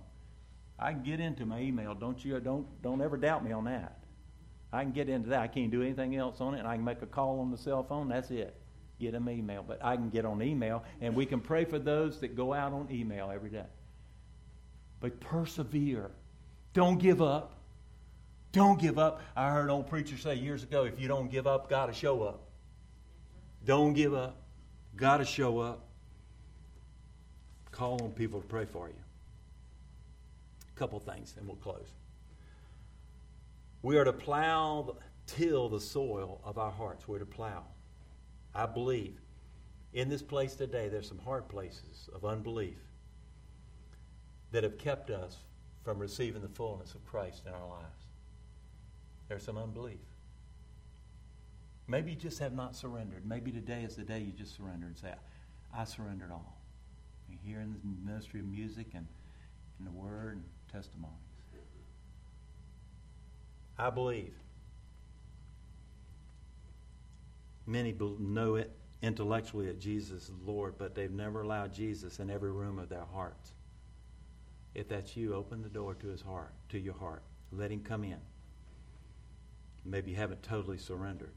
I 0.78 0.92
can 0.92 1.02
get 1.02 1.20
into 1.20 1.44
my 1.44 1.60
email. 1.60 1.94
Don't 1.94 2.24
you? 2.24 2.38
Don't 2.40 2.66
don't 2.82 3.00
ever 3.00 3.16
doubt 3.16 3.44
me 3.44 3.52
on 3.52 3.64
that. 3.64 3.98
I 4.72 4.82
can 4.82 4.92
get 4.92 5.08
into 5.08 5.30
that. 5.30 5.40
I 5.40 5.48
can't 5.48 5.70
do 5.70 5.82
anything 5.82 6.16
else 6.16 6.40
on 6.40 6.54
it, 6.54 6.58
and 6.58 6.68
I 6.68 6.76
can 6.76 6.84
make 6.84 7.02
a 7.02 7.06
call 7.06 7.40
on 7.40 7.50
the 7.50 7.58
cell 7.58 7.82
phone. 7.82 8.08
That's 8.08 8.30
it. 8.30 8.54
Get 9.00 9.12
them 9.12 9.28
email, 9.28 9.64
but 9.66 9.82
I 9.82 9.96
can 9.96 10.10
get 10.10 10.24
on 10.24 10.42
email, 10.42 10.84
and 11.00 11.14
we 11.14 11.24
can 11.24 11.40
pray 11.40 11.64
for 11.64 11.78
those 11.78 12.20
that 12.20 12.36
go 12.36 12.52
out 12.52 12.72
on 12.72 12.88
email 12.90 13.30
every 13.32 13.50
day. 13.50 13.66
But 15.00 15.20
persevere. 15.20 16.10
Don't 16.74 16.98
give 16.98 17.22
up. 17.22 17.54
Don't 18.52 18.78
give 18.78 18.98
up. 18.98 19.20
I 19.36 19.50
heard 19.50 19.64
an 19.64 19.70
old 19.70 19.88
preacher 19.88 20.18
say 20.18 20.34
years 20.34 20.62
ago, 20.62 20.84
if 20.84 21.00
you 21.00 21.08
don't 21.08 21.30
give 21.30 21.46
up, 21.46 21.70
God 21.70 21.88
will 21.88 21.94
show 21.94 22.22
up. 22.22 22.40
Don't 23.64 23.94
give 23.94 24.14
up. 24.14 24.36
God 24.96 25.20
will 25.20 25.26
show 25.26 25.58
up. 25.60 25.84
Call 27.70 28.02
on 28.02 28.10
people 28.10 28.40
to 28.40 28.46
pray 28.46 28.64
for 28.64 28.88
you 28.88 28.94
couple 30.78 31.00
things 31.00 31.34
and 31.36 31.46
we'll 31.46 31.56
close. 31.56 31.88
We 33.82 33.96
are 33.96 34.04
to 34.04 34.12
plow, 34.12 34.96
till 35.28 35.68
the 35.68 35.80
soil 35.80 36.40
of 36.42 36.58
our 36.58 36.70
hearts. 36.70 37.06
We're 37.06 37.20
to 37.20 37.26
plow. 37.26 37.64
I 38.54 38.66
believe 38.66 39.20
in 39.92 40.08
this 40.08 40.22
place 40.22 40.54
today, 40.54 40.88
there's 40.88 41.08
some 41.08 41.18
hard 41.18 41.48
places 41.48 42.08
of 42.14 42.24
unbelief 42.24 42.78
that 44.50 44.64
have 44.64 44.78
kept 44.78 45.10
us 45.10 45.36
from 45.84 45.98
receiving 45.98 46.42
the 46.42 46.48
fullness 46.48 46.94
of 46.94 47.04
Christ 47.06 47.42
in 47.46 47.52
our 47.52 47.68
lives. 47.68 48.06
There's 49.28 49.42
some 49.42 49.58
unbelief. 49.58 50.00
Maybe 51.86 52.10
you 52.10 52.16
just 52.16 52.38
have 52.38 52.52
not 52.52 52.74
surrendered. 52.74 53.26
Maybe 53.26 53.50
today 53.50 53.82
is 53.82 53.96
the 53.96 54.02
day 54.02 54.20
you 54.20 54.32
just 54.32 54.56
surrender 54.56 54.86
and 54.86 54.96
say, 54.96 55.12
I 55.74 55.84
surrendered 55.84 56.30
all. 56.30 56.58
And 57.28 57.38
here 57.44 57.60
in 57.60 57.72
the 57.72 58.10
ministry 58.10 58.40
of 58.40 58.46
music 58.46 58.88
and 58.94 59.06
in 59.78 59.84
the 59.84 59.90
Word 59.90 60.36
and 60.36 60.44
testimonies. 60.72 61.14
I 63.78 63.90
believe 63.90 64.34
many 67.66 67.94
know 68.18 68.56
it 68.56 68.72
intellectually 69.02 69.66
that 69.66 69.78
Jesus 69.78 70.24
is 70.24 70.30
Lord, 70.44 70.74
but 70.78 70.94
they've 70.94 71.10
never 71.10 71.42
allowed 71.42 71.72
Jesus 71.72 72.18
in 72.18 72.30
every 72.30 72.50
room 72.50 72.78
of 72.78 72.88
their 72.88 73.04
hearts. 73.12 73.52
If 74.74 74.88
that's 74.88 75.16
you, 75.16 75.34
open 75.34 75.62
the 75.62 75.68
door 75.68 75.94
to 75.94 76.08
his 76.08 76.20
heart, 76.20 76.52
to 76.70 76.78
your 76.78 76.94
heart. 76.94 77.22
Let 77.52 77.70
him 77.70 77.80
come 77.80 78.04
in. 78.04 78.18
Maybe 79.84 80.10
you 80.10 80.16
haven't 80.16 80.42
totally 80.42 80.78
surrendered. 80.78 81.32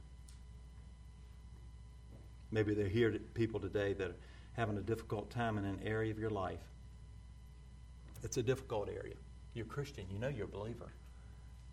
Maybe 2.52 2.74
they're 2.74 2.88
here 2.88 3.18
people 3.34 3.60
today 3.60 3.94
that 3.94 4.10
are 4.10 4.16
having 4.54 4.78
a 4.78 4.82
difficult 4.82 5.30
time 5.30 5.58
in 5.58 5.66
an 5.66 5.80
area 5.86 6.12
of 6.12 6.20
your 6.20 6.30
life 6.30 6.60
it's 8.24 8.38
a 8.38 8.44
difficult 8.44 8.90
area. 8.90 9.16
You're 9.54 9.66
Christian, 9.66 10.06
you 10.10 10.20
know 10.20 10.28
you're 10.28 10.46
a 10.46 10.50
believer. 10.50 10.94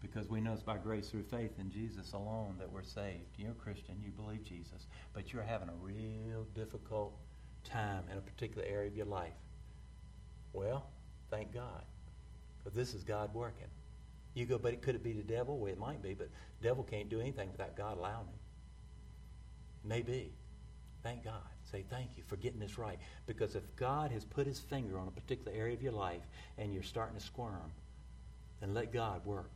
Because 0.00 0.28
we 0.28 0.40
know 0.40 0.52
it's 0.52 0.62
by 0.62 0.76
grace 0.76 1.08
through 1.08 1.24
faith 1.24 1.58
in 1.58 1.70
Jesus 1.70 2.12
alone 2.12 2.54
that 2.58 2.70
we're 2.70 2.84
saved. 2.84 3.37
You're 3.37 3.50
a 3.50 3.54
Christian, 3.54 3.96
you 4.00 4.12
believe 4.12 4.44
Jesus, 4.44 4.87
but 5.12 5.32
you're 5.32 5.42
having 5.42 5.68
a 5.68 5.74
real 5.74 6.46
difficult 6.54 7.18
time 7.64 8.04
in 8.11 8.16
a 8.16 8.20
particular 8.20 8.64
area 8.66 8.88
of 8.88 8.96
your 8.96 9.06
life. 9.06 9.32
Well, 10.52 10.87
thank 11.30 11.52
God. 11.52 11.82
Because 12.58 12.76
this 12.76 12.94
is 12.94 13.02
God 13.02 13.34
working. 13.34 13.66
You 14.34 14.46
go, 14.46 14.56
but 14.58 14.72
it 14.72 14.82
could 14.82 14.94
it 14.94 15.02
be 15.02 15.12
the 15.12 15.22
devil? 15.22 15.58
Well, 15.58 15.72
it 15.72 15.78
might 15.78 16.00
be, 16.00 16.14
but 16.14 16.28
the 16.61 16.68
devil 16.68 16.84
can't 16.84 17.08
do 17.08 17.20
anything 17.20 17.50
without 17.50 17.76
God 17.76 17.98
allowing 17.98 18.26
him. 18.26 18.38
Maybe. 19.84 20.32
Thank 21.09 21.25
God. 21.25 21.40
Say 21.73 21.87
thank 21.88 22.11
you 22.18 22.23
for 22.27 22.37
getting 22.37 22.61
this 22.61 22.77
right. 22.77 22.99
Because 23.27 23.55
if 23.55 23.62
God 23.77 24.11
has 24.11 24.27
put 24.27 24.47
his 24.47 24.61
finger 24.61 24.99
on 24.99 25.09
a 25.09 25.11
particular 25.11 25.57
area 25.57 25.73
of 25.73 25.83
your 25.83 25.92
life 25.92 26.21
and 26.59 26.75
you're 26.75 26.83
starting 26.83 27.18
to 27.18 27.25
squirm, 27.25 27.73
then 28.61 28.75
let 28.75 28.92
God 28.92 29.25
work. 29.25 29.49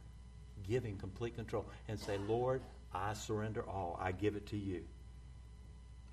Give 0.66 0.82
him 0.82 0.96
complete 0.96 1.34
control 1.34 1.66
and 1.88 2.00
say, 2.00 2.16
Lord, 2.26 2.62
I 2.94 3.12
surrender 3.12 3.68
all. 3.68 3.98
I 4.00 4.12
give 4.12 4.34
it 4.34 4.46
to 4.46 4.56
you. 4.56 4.80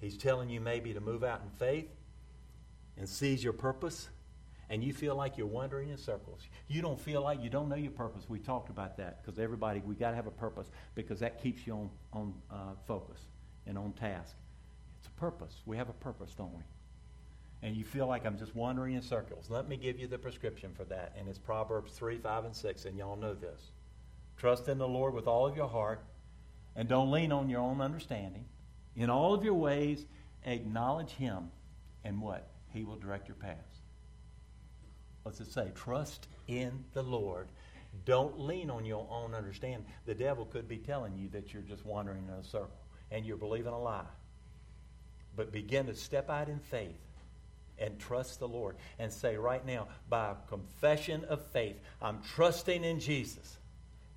He's 0.01 0.17
telling 0.17 0.49
you 0.49 0.59
maybe 0.59 0.93
to 0.93 0.99
move 0.99 1.23
out 1.23 1.39
in 1.41 1.49
faith 1.51 1.87
and 2.97 3.07
seize 3.07 3.41
your 3.41 3.53
purpose, 3.53 4.09
and 4.69 4.83
you 4.83 4.91
feel 4.91 5.15
like 5.15 5.37
you're 5.37 5.47
wandering 5.47 5.87
in 5.87 5.97
circles. 5.97 6.41
You 6.67 6.81
don't 6.81 6.99
feel 6.99 7.21
like 7.21 7.41
you 7.41 7.49
don't 7.49 7.69
know 7.69 7.77
your 7.77 7.91
purpose. 7.91 8.25
We 8.27 8.39
talked 8.39 8.69
about 8.69 8.97
that 8.97 9.23
because 9.23 9.39
everybody, 9.39 9.81
we 9.85 9.95
got 9.95 10.09
to 10.09 10.17
have 10.17 10.27
a 10.27 10.31
purpose 10.31 10.69
because 10.95 11.21
that 11.21 11.41
keeps 11.41 11.65
you 11.65 11.75
on, 11.75 11.89
on 12.11 12.33
uh, 12.51 12.55
focus 12.85 13.21
and 13.65 13.77
on 13.77 13.93
task 13.93 14.35
purpose. 15.07 15.61
We 15.65 15.77
have 15.77 15.89
a 15.89 15.93
purpose, 15.93 16.33
don't 16.35 16.53
we? 16.53 16.63
And 17.61 17.75
you 17.75 17.83
feel 17.83 18.07
like 18.07 18.25
I'm 18.25 18.37
just 18.37 18.55
wandering 18.55 18.95
in 18.95 19.01
circles. 19.01 19.49
Let 19.49 19.67
me 19.67 19.75
give 19.75 19.99
you 19.99 20.07
the 20.07 20.17
prescription 20.17 20.71
for 20.73 20.85
that. 20.85 21.13
And 21.17 21.27
it's 21.27 21.37
Proverbs 21.37 21.91
3, 21.91 22.17
5, 22.17 22.45
and 22.45 22.55
6, 22.55 22.85
and 22.85 22.97
y'all 22.97 23.17
know 23.17 23.33
this. 23.33 23.71
Trust 24.37 24.69
in 24.69 24.77
the 24.77 24.87
Lord 24.87 25.13
with 25.13 25.27
all 25.27 25.45
of 25.45 25.57
your 25.57 25.67
heart, 25.67 26.01
and 26.75 26.87
don't 26.87 27.11
lean 27.11 27.31
on 27.31 27.49
your 27.49 27.59
own 27.59 27.81
understanding. 27.81 28.45
In 28.95 29.09
all 29.09 29.33
of 29.33 29.43
your 29.43 29.55
ways, 29.55 30.05
acknowledge 30.45 31.11
Him, 31.11 31.51
and 32.05 32.21
what? 32.21 32.47
He 32.73 32.85
will 32.85 32.95
direct 32.95 33.27
your 33.27 33.35
paths. 33.35 33.81
What's 35.23 35.41
it 35.41 35.51
say? 35.51 35.71
Trust 35.75 36.27
in 36.47 36.85
the 36.93 37.03
Lord. 37.03 37.49
Don't 38.05 38.39
lean 38.39 38.69
on 38.69 38.85
your 38.85 39.05
own 39.11 39.33
understanding. 39.33 39.85
The 40.05 40.15
devil 40.15 40.45
could 40.45 40.67
be 40.67 40.77
telling 40.77 41.17
you 41.17 41.27
that 41.29 41.53
you're 41.53 41.63
just 41.63 41.85
wandering 41.85 42.23
in 42.27 42.33
a 42.35 42.43
circle 42.43 42.85
and 43.11 43.25
you're 43.25 43.37
believing 43.37 43.73
a 43.73 43.79
lie 43.79 44.05
but 45.39 45.53
begin 45.53 45.85
to 45.85 45.95
step 45.95 46.29
out 46.29 46.49
in 46.49 46.59
faith 46.59 46.99
and 47.77 47.97
trust 47.97 48.39
the 48.39 48.47
Lord 48.47 48.75
and 48.99 49.09
say 49.09 49.37
right 49.37 49.65
now, 49.65 49.87
by 50.09 50.33
confession 50.49 51.23
of 51.29 51.41
faith, 51.53 51.77
I'm 52.01 52.19
trusting 52.35 52.83
in 52.83 52.99
Jesus 52.99 53.57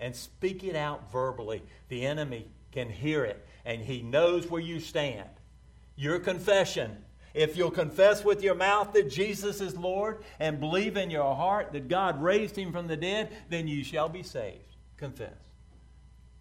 and 0.00 0.16
speak 0.16 0.64
it 0.64 0.74
out 0.74 1.12
verbally. 1.12 1.62
The 1.90 2.04
enemy 2.04 2.48
can 2.72 2.90
hear 2.90 3.24
it 3.24 3.46
and 3.64 3.80
he 3.80 4.02
knows 4.02 4.50
where 4.50 4.60
you 4.60 4.80
stand. 4.80 5.28
Your 5.94 6.18
confession 6.18 6.96
If 7.34 7.56
you'll 7.56 7.70
confess 7.70 8.24
with 8.24 8.42
your 8.42 8.54
mouth 8.54 8.92
that 8.92 9.10
Jesus 9.10 9.60
is 9.60 9.76
Lord 9.76 10.22
and 10.38 10.60
believe 10.60 10.96
in 10.96 11.10
your 11.10 11.34
heart 11.34 11.72
that 11.72 11.88
God 11.88 12.22
raised 12.22 12.56
him 12.56 12.72
from 12.72 12.88
the 12.88 12.96
dead, 12.96 13.32
then 13.48 13.66
you 13.66 13.84
shall 13.84 14.08
be 14.08 14.22
saved. 14.22 14.76
Confess. 14.96 15.30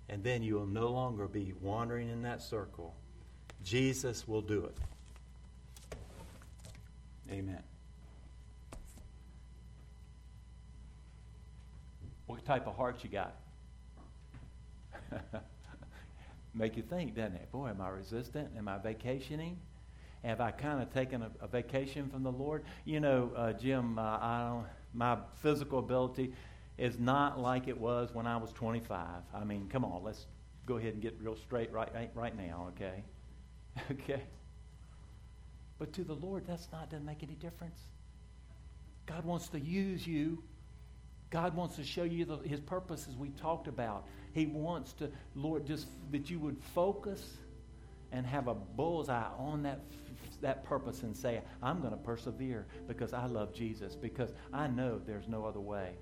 And 0.10 0.24
then 0.24 0.44
you 0.44 0.56
will 0.56 0.68
no 0.68 0.90
longer 0.90 1.28
be 1.28 1.54
wandering 1.62 2.10
in 2.10 2.24
that 2.24 2.42
circle. 2.42 2.96
Jesus 3.64 4.28
will 4.28 4.42
do 4.42 4.66
it. 4.66 4.78
Amen. 7.32 7.64
What 12.26 12.46
type 12.46 12.68
of 12.68 12.76
heart 12.76 13.04
you 13.04 13.10
got? 13.10 13.36
Make 16.54 16.76
you 16.76 16.84
think, 16.84 17.16
doesn't 17.16 17.36
it? 17.36 17.52
Boy, 17.52 17.70
am 17.70 17.82
I 17.82 17.90
resistant? 17.90 18.50
Am 18.58 18.68
I 18.68 18.78
vacationing? 18.78 19.58
Have 20.24 20.42
I 20.42 20.52
kind 20.52 20.82
of 20.82 20.94
taken 20.94 21.24
a, 21.24 21.32
a, 21.42 21.48
vacation 21.48 22.10
from 22.10 22.24
the 22.24 22.32
Lord? 22.32 22.64
You 22.86 23.00
know, 23.00 23.32
uh, 23.36 23.54
Jim, 23.54 23.98
uh, 23.98 24.02
I 24.02 24.48
don't, 24.50 24.66
my 24.94 25.18
physical 25.42 25.80
ability 25.80 26.34
is 26.78 27.00
not 27.00 27.40
like 27.40 27.68
it 27.68 27.80
was 27.80 28.14
when 28.14 28.28
I 28.28 28.38
was 28.38 28.52
25. 28.52 29.08
I 29.34 29.44
mean, 29.44 29.68
come 29.70 29.84
on, 29.84 30.04
let's 30.04 30.28
go 30.66 30.78
ahead 30.78 30.94
and 30.94 31.02
get 31.02 31.18
real 31.20 31.36
straight 31.36 31.72
right, 31.72 31.94
right, 31.94 32.12
right 32.14 32.38
now, 32.38 32.72
okay? 32.76 33.04
okay? 33.92 34.24
But 35.80 35.94
to 35.94 36.04
the 36.04 36.16
Lord, 36.16 36.46
that's 36.48 36.68
not 36.72 36.90
doesn't 36.90 37.06
make 37.06 37.24
any 37.24 37.36
difference. 37.36 37.80
God 39.06 39.26
wants 39.26 39.48
to 39.50 39.60
use 39.60 40.06
you. 40.06 40.44
God 41.30 41.56
wants 41.56 41.78
to 41.78 41.84
show 41.84 42.04
you 42.04 42.26
the, 42.26 42.38
His 42.38 42.60
purpose, 42.60 43.08
as 43.10 43.16
we 43.16 43.30
talked 43.30 43.68
about. 43.68 44.06
He 44.34 44.46
wants 44.46 44.94
to, 44.94 45.10
Lord, 45.36 45.66
just 45.66 45.88
that 46.12 46.30
you 46.30 46.40
would 46.40 46.58
focus 46.76 47.38
and 48.12 48.26
have 48.26 48.48
a 48.48 48.54
bullseye 48.54 49.30
on 49.38 49.64
that 49.64 49.80
that 50.42 50.64
purpose 50.64 51.04
and 51.04 51.16
say, 51.16 51.42
I'm 51.62 51.80
going 51.80 51.92
to 51.92 51.98
persevere 51.98 52.66
because 52.88 53.14
I 53.14 53.26
love 53.26 53.54
Jesus, 53.54 53.96
because 53.96 54.34
I 54.52 54.68
know 54.68 55.00
there's 55.06 55.28
no 55.28 55.46
other 55.46 55.60
way. 55.60 55.94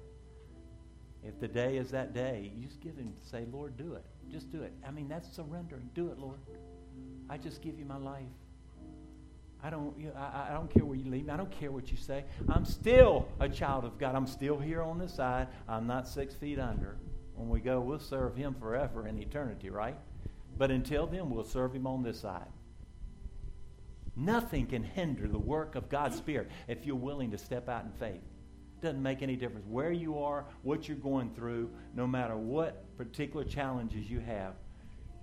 If 1.23 1.39
the 1.39 1.47
day 1.47 1.77
is 1.77 1.91
that 1.91 2.13
day, 2.13 2.51
you 2.55 2.65
just 2.65 2.79
give 2.79 2.95
him, 2.95 3.13
say, 3.21 3.45
Lord, 3.51 3.75
do 3.77 3.93
it. 3.93 4.05
Just 4.31 4.51
do 4.51 4.61
it. 4.61 4.73
I 4.87 4.91
mean, 4.91 5.09
that's 5.09 5.35
surrendering. 5.35 5.89
Do 5.93 6.07
it, 6.09 6.17
Lord. 6.17 6.39
I 7.29 7.37
just 7.37 7.61
give 7.61 7.77
you 7.77 7.85
my 7.85 7.97
life. 7.97 8.23
I 9.61 9.69
don't, 9.69 9.97
you 9.99 10.07
know, 10.07 10.13
I, 10.15 10.47
I 10.49 10.53
don't 10.53 10.69
care 10.73 10.85
where 10.85 10.97
you 10.97 11.09
leave 11.09 11.25
me. 11.25 11.33
I 11.33 11.37
don't 11.37 11.51
care 11.51 11.71
what 11.71 11.91
you 11.91 11.97
say. 11.97 12.23
I'm 12.47 12.65
still 12.65 13.27
a 13.39 13.49
child 13.49 13.83
of 13.83 13.97
God. 13.99 14.15
I'm 14.15 14.27
still 14.27 14.57
here 14.57 14.81
on 14.81 14.97
this 14.97 15.13
side. 15.13 15.47
I'm 15.67 15.85
not 15.85 16.07
six 16.07 16.33
feet 16.33 16.59
under. 16.59 16.97
When 17.35 17.49
we 17.49 17.59
go, 17.59 17.81
we'll 17.81 17.99
serve 17.99 18.35
him 18.35 18.55
forever 18.59 19.07
in 19.07 19.17
eternity, 19.19 19.69
right? 19.69 19.97
But 20.57 20.71
until 20.71 21.07
then, 21.07 21.29
we'll 21.29 21.43
serve 21.43 21.73
him 21.73 21.87
on 21.87 22.03
this 22.03 22.19
side. 22.19 22.47
Nothing 24.15 24.65
can 24.65 24.83
hinder 24.83 25.27
the 25.27 25.39
work 25.39 25.75
of 25.75 25.89
God's 25.89 26.17
Spirit 26.17 26.49
if 26.67 26.85
you're 26.85 26.95
willing 26.95 27.31
to 27.31 27.37
step 27.37 27.69
out 27.69 27.85
in 27.85 27.91
faith. 27.91 28.21
Doesn't 28.81 29.01
make 29.01 29.21
any 29.21 29.35
difference 29.35 29.65
where 29.67 29.91
you 29.91 30.19
are, 30.19 30.45
what 30.63 30.87
you're 30.87 30.97
going 30.97 31.31
through, 31.33 31.69
no 31.95 32.07
matter 32.07 32.37
what 32.37 32.97
particular 32.97 33.43
challenges 33.43 34.09
you 34.09 34.19
have. 34.19 34.53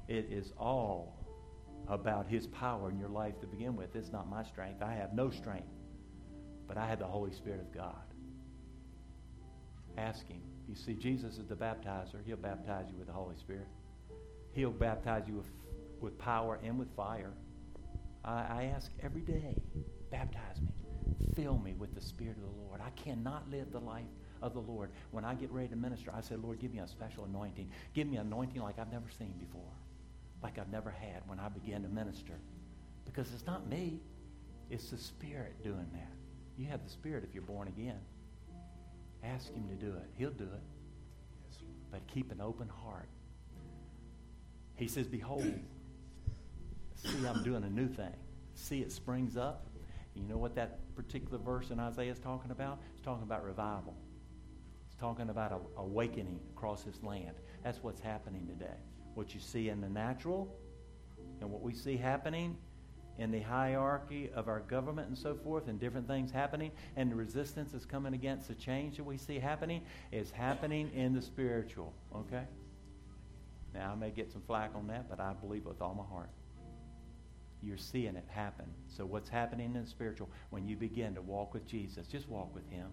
It 0.08 0.28
is 0.30 0.52
all 0.58 1.15
about 1.88 2.26
His 2.26 2.46
power 2.48 2.90
in 2.90 2.98
your 2.98 3.08
life 3.08 3.40
to 3.40 3.46
begin 3.46 3.76
with. 3.76 3.94
It's 3.94 4.12
not 4.12 4.28
my 4.28 4.42
strength. 4.42 4.82
I 4.82 4.94
have 4.94 5.14
no 5.14 5.30
strength, 5.30 5.68
but 6.66 6.76
I 6.76 6.86
have 6.86 6.98
the 6.98 7.06
Holy 7.06 7.32
Spirit 7.32 7.60
of 7.60 7.72
God. 7.72 7.94
Ask 9.96 10.26
Him. 10.28 10.42
You 10.68 10.74
see, 10.74 10.94
Jesus 10.94 11.38
is 11.38 11.46
the 11.46 11.54
baptizer. 11.54 12.24
He'll 12.24 12.36
baptize 12.36 12.86
you 12.90 12.98
with 12.98 13.06
the 13.06 13.12
Holy 13.12 13.36
Spirit. 13.36 13.68
He'll 14.52 14.70
baptize 14.70 15.24
you 15.28 15.34
with, 15.34 15.50
with 16.00 16.18
power 16.18 16.58
and 16.62 16.78
with 16.78 16.88
fire. 16.96 17.32
I, 18.24 18.30
I 18.30 18.72
ask 18.74 18.90
every 19.02 19.22
day, 19.22 19.56
baptize 20.10 20.60
me. 20.60 20.72
Fill 21.34 21.58
me 21.58 21.74
with 21.78 21.94
the 21.94 22.00
Spirit 22.00 22.36
of 22.36 22.42
the 22.42 22.62
Lord. 22.62 22.80
I 22.80 22.90
cannot 22.90 23.48
live 23.50 23.70
the 23.70 23.80
life 23.80 24.04
of 24.42 24.54
the 24.54 24.60
Lord. 24.60 24.90
When 25.10 25.24
I 25.24 25.34
get 25.34 25.50
ready 25.50 25.68
to 25.68 25.76
minister, 25.76 26.10
I 26.14 26.20
say, 26.20 26.36
Lord, 26.36 26.58
give 26.58 26.72
me 26.72 26.80
a 26.80 26.88
special 26.88 27.24
anointing. 27.24 27.70
Give 27.94 28.08
me 28.08 28.16
anointing 28.16 28.60
like 28.60 28.78
I've 28.78 28.90
never 28.90 29.08
seen 29.18 29.34
before, 29.38 29.72
like 30.42 30.58
I've 30.58 30.70
never 30.70 30.90
had 30.90 31.22
when 31.26 31.40
I 31.40 31.48
began 31.48 31.82
to 31.82 31.88
minister. 31.88 32.34
Because 33.04 33.32
it's 33.32 33.46
not 33.46 33.68
me, 33.68 34.00
it's 34.70 34.90
the 34.90 34.98
Spirit 34.98 35.62
doing 35.62 35.86
that. 35.92 36.12
You 36.58 36.66
have 36.66 36.84
the 36.84 36.90
Spirit 36.90 37.24
if 37.24 37.34
you're 37.34 37.42
born 37.42 37.68
again. 37.68 38.00
Ask 39.22 39.52
Him 39.52 39.68
to 39.68 39.74
do 39.74 39.92
it. 39.92 40.10
He'll 40.16 40.30
do 40.30 40.44
it. 40.44 40.62
But 41.90 42.06
keep 42.06 42.32
an 42.32 42.40
open 42.40 42.68
heart. 42.68 43.08
He 44.76 44.88
says, 44.88 45.06
Behold, 45.06 45.52
see, 46.96 47.26
I'm 47.26 47.42
doing 47.42 47.64
a 47.64 47.70
new 47.70 47.88
thing. 47.88 48.12
See, 48.54 48.80
it 48.80 48.92
springs 48.92 49.36
up. 49.36 49.66
You 50.14 50.24
know 50.24 50.38
what 50.38 50.54
that 50.56 50.94
particular 50.94 51.38
verse 51.38 51.70
in 51.70 51.78
Isaiah 51.78 52.12
is 52.12 52.18
talking 52.18 52.50
about? 52.50 52.80
It's 52.92 53.02
talking 53.02 53.22
about 53.22 53.44
revival. 53.44 53.94
It's 54.86 54.96
talking 54.96 55.28
about 55.28 55.52
a, 55.52 55.80
awakening 55.80 56.40
across 56.54 56.82
this 56.82 57.02
land. 57.02 57.36
That's 57.62 57.82
what's 57.82 58.00
happening 58.00 58.46
today. 58.46 58.78
What 59.16 59.34
you 59.34 59.40
see 59.40 59.70
in 59.70 59.80
the 59.80 59.88
natural 59.88 60.54
and 61.40 61.50
what 61.50 61.62
we 61.62 61.74
see 61.74 61.96
happening 61.96 62.56
in 63.18 63.30
the 63.30 63.40
hierarchy 63.40 64.30
of 64.34 64.46
our 64.46 64.60
government 64.60 65.08
and 65.08 65.16
so 65.16 65.34
forth, 65.34 65.68
and 65.68 65.80
different 65.80 66.06
things 66.06 66.30
happening, 66.30 66.70
and 66.96 67.10
the 67.10 67.14
resistance 67.14 67.72
is 67.72 67.86
coming 67.86 68.12
against 68.12 68.46
the 68.48 68.54
change 68.54 68.98
that 68.98 69.04
we 69.04 69.16
see 69.16 69.38
happening, 69.38 69.80
is 70.12 70.30
happening 70.30 70.90
in 70.94 71.14
the 71.14 71.22
spiritual. 71.22 71.94
Okay? 72.14 72.44
Now, 73.72 73.92
I 73.92 73.94
may 73.94 74.10
get 74.10 74.30
some 74.30 74.42
flack 74.42 74.72
on 74.74 74.86
that, 74.88 75.08
but 75.08 75.18
I 75.18 75.32
believe 75.32 75.64
with 75.64 75.80
all 75.80 75.94
my 75.94 76.04
heart. 76.14 76.30
You're 77.62 77.78
seeing 77.78 78.16
it 78.16 78.24
happen. 78.28 78.66
So, 78.86 79.06
what's 79.06 79.30
happening 79.30 79.74
in 79.74 79.82
the 79.82 79.88
spiritual? 79.88 80.28
When 80.50 80.68
you 80.68 80.76
begin 80.76 81.14
to 81.14 81.22
walk 81.22 81.54
with 81.54 81.66
Jesus, 81.66 82.06
just 82.06 82.28
walk 82.28 82.54
with 82.54 82.68
Him. 82.70 82.88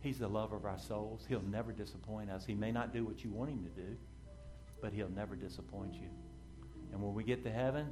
He's 0.00 0.18
the 0.18 0.28
lover 0.28 0.56
of 0.56 0.66
our 0.66 0.78
souls. 0.78 1.24
He'll 1.26 1.42
never 1.42 1.72
disappoint 1.72 2.30
us. 2.30 2.44
He 2.44 2.54
may 2.54 2.70
not 2.70 2.92
do 2.92 3.04
what 3.04 3.24
you 3.24 3.30
want 3.30 3.50
Him 3.50 3.64
to 3.64 3.80
do, 3.80 3.96
but 4.80 4.92
He'll 4.92 5.10
never 5.10 5.36
disappoint 5.36 5.94
you. 5.94 6.08
And 6.92 7.02
when 7.02 7.14
we 7.14 7.24
get 7.24 7.42
to 7.44 7.50
heaven, 7.50 7.88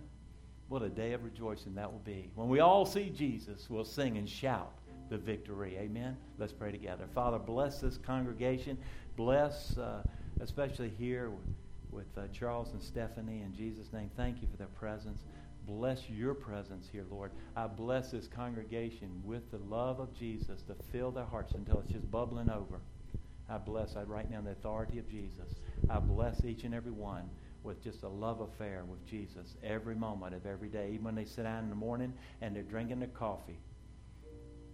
what 0.68 0.82
a 0.82 0.88
day 0.88 1.12
of 1.12 1.24
rejoicing 1.24 1.74
that 1.74 1.90
will 1.90 2.00
be. 2.00 2.30
When 2.34 2.48
we 2.48 2.60
all 2.60 2.84
see 2.84 3.10
Jesus, 3.10 3.68
we'll 3.70 3.84
sing 3.84 4.18
and 4.18 4.28
shout 4.28 4.72
the 5.08 5.18
victory. 5.18 5.76
Amen. 5.78 6.16
Let's 6.38 6.52
pray 6.52 6.72
together. 6.72 7.06
Father, 7.14 7.38
bless 7.38 7.80
this 7.80 7.96
congregation. 7.98 8.76
Bless, 9.16 9.78
uh, 9.78 10.02
especially 10.40 10.90
here 10.98 11.30
with, 11.90 12.06
uh, 12.18 12.26
Charles 12.32 12.72
and 12.72 12.82
Stephanie. 12.82 13.42
In 13.42 13.54
Jesus' 13.54 13.92
name, 13.92 14.10
thank 14.16 14.42
you 14.42 14.48
for 14.50 14.56
their 14.56 14.66
presence. 14.68 15.24
Bless 15.66 16.08
your 16.08 16.34
presence 16.34 16.88
here, 16.90 17.04
Lord. 17.10 17.32
I 17.56 17.66
bless 17.66 18.10
this 18.10 18.28
congregation 18.28 19.20
with 19.24 19.50
the 19.50 19.58
love 19.58 20.00
of 20.00 20.14
Jesus 20.14 20.62
to 20.62 20.74
fill 20.74 21.10
their 21.10 21.24
hearts 21.24 21.54
until 21.54 21.80
it's 21.80 21.92
just 21.92 22.10
bubbling 22.10 22.50
over. 22.50 22.80
I 23.48 23.58
bless, 23.58 23.96
I 23.96 24.02
right 24.02 24.28
now 24.30 24.38
in 24.38 24.44
the 24.44 24.50
authority 24.52 24.98
of 24.98 25.08
Jesus. 25.08 25.60
I 25.88 25.98
bless 25.98 26.44
each 26.44 26.64
and 26.64 26.74
every 26.74 26.92
one 26.92 27.30
with 27.62 27.82
just 27.82 28.02
a 28.02 28.08
love 28.08 28.40
affair 28.40 28.84
with 28.84 29.04
Jesus 29.06 29.56
every 29.62 29.94
moment 29.94 30.34
of 30.34 30.46
every 30.46 30.68
day, 30.68 30.90
even 30.92 31.04
when 31.04 31.14
they 31.14 31.24
sit 31.24 31.42
down 31.42 31.64
in 31.64 31.70
the 31.70 31.76
morning 31.76 32.12
and 32.40 32.54
they're 32.54 32.62
drinking 32.62 33.00
their 33.00 33.08
coffee. 33.08 33.58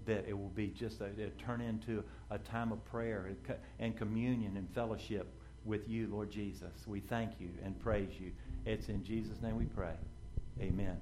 That 0.07 0.25
it 0.27 0.37
will 0.37 0.49
be 0.49 0.69
just 0.69 1.01
a, 1.01 1.05
it 1.05 1.39
turn 1.39 1.61
into 1.61 2.03
a 2.31 2.39
time 2.39 2.73
of 2.73 2.85
prayer 2.85 3.31
and 3.79 3.97
communion 3.97 4.57
and 4.57 4.69
fellowship 4.75 5.33
with 5.65 5.89
you, 5.89 6.09
Lord 6.09 6.31
Jesus. 6.31 6.87
We 6.87 7.01
thank 7.01 7.41
you 7.41 7.51
and 7.65 7.79
praise 7.79 8.11
you. 8.19 8.33
It's 8.67 8.89
in 8.89 9.05
Jesus' 9.05 9.41
name 9.43 9.57
we 9.57 9.67
pray. 9.67 9.95
Amen. 10.61 10.99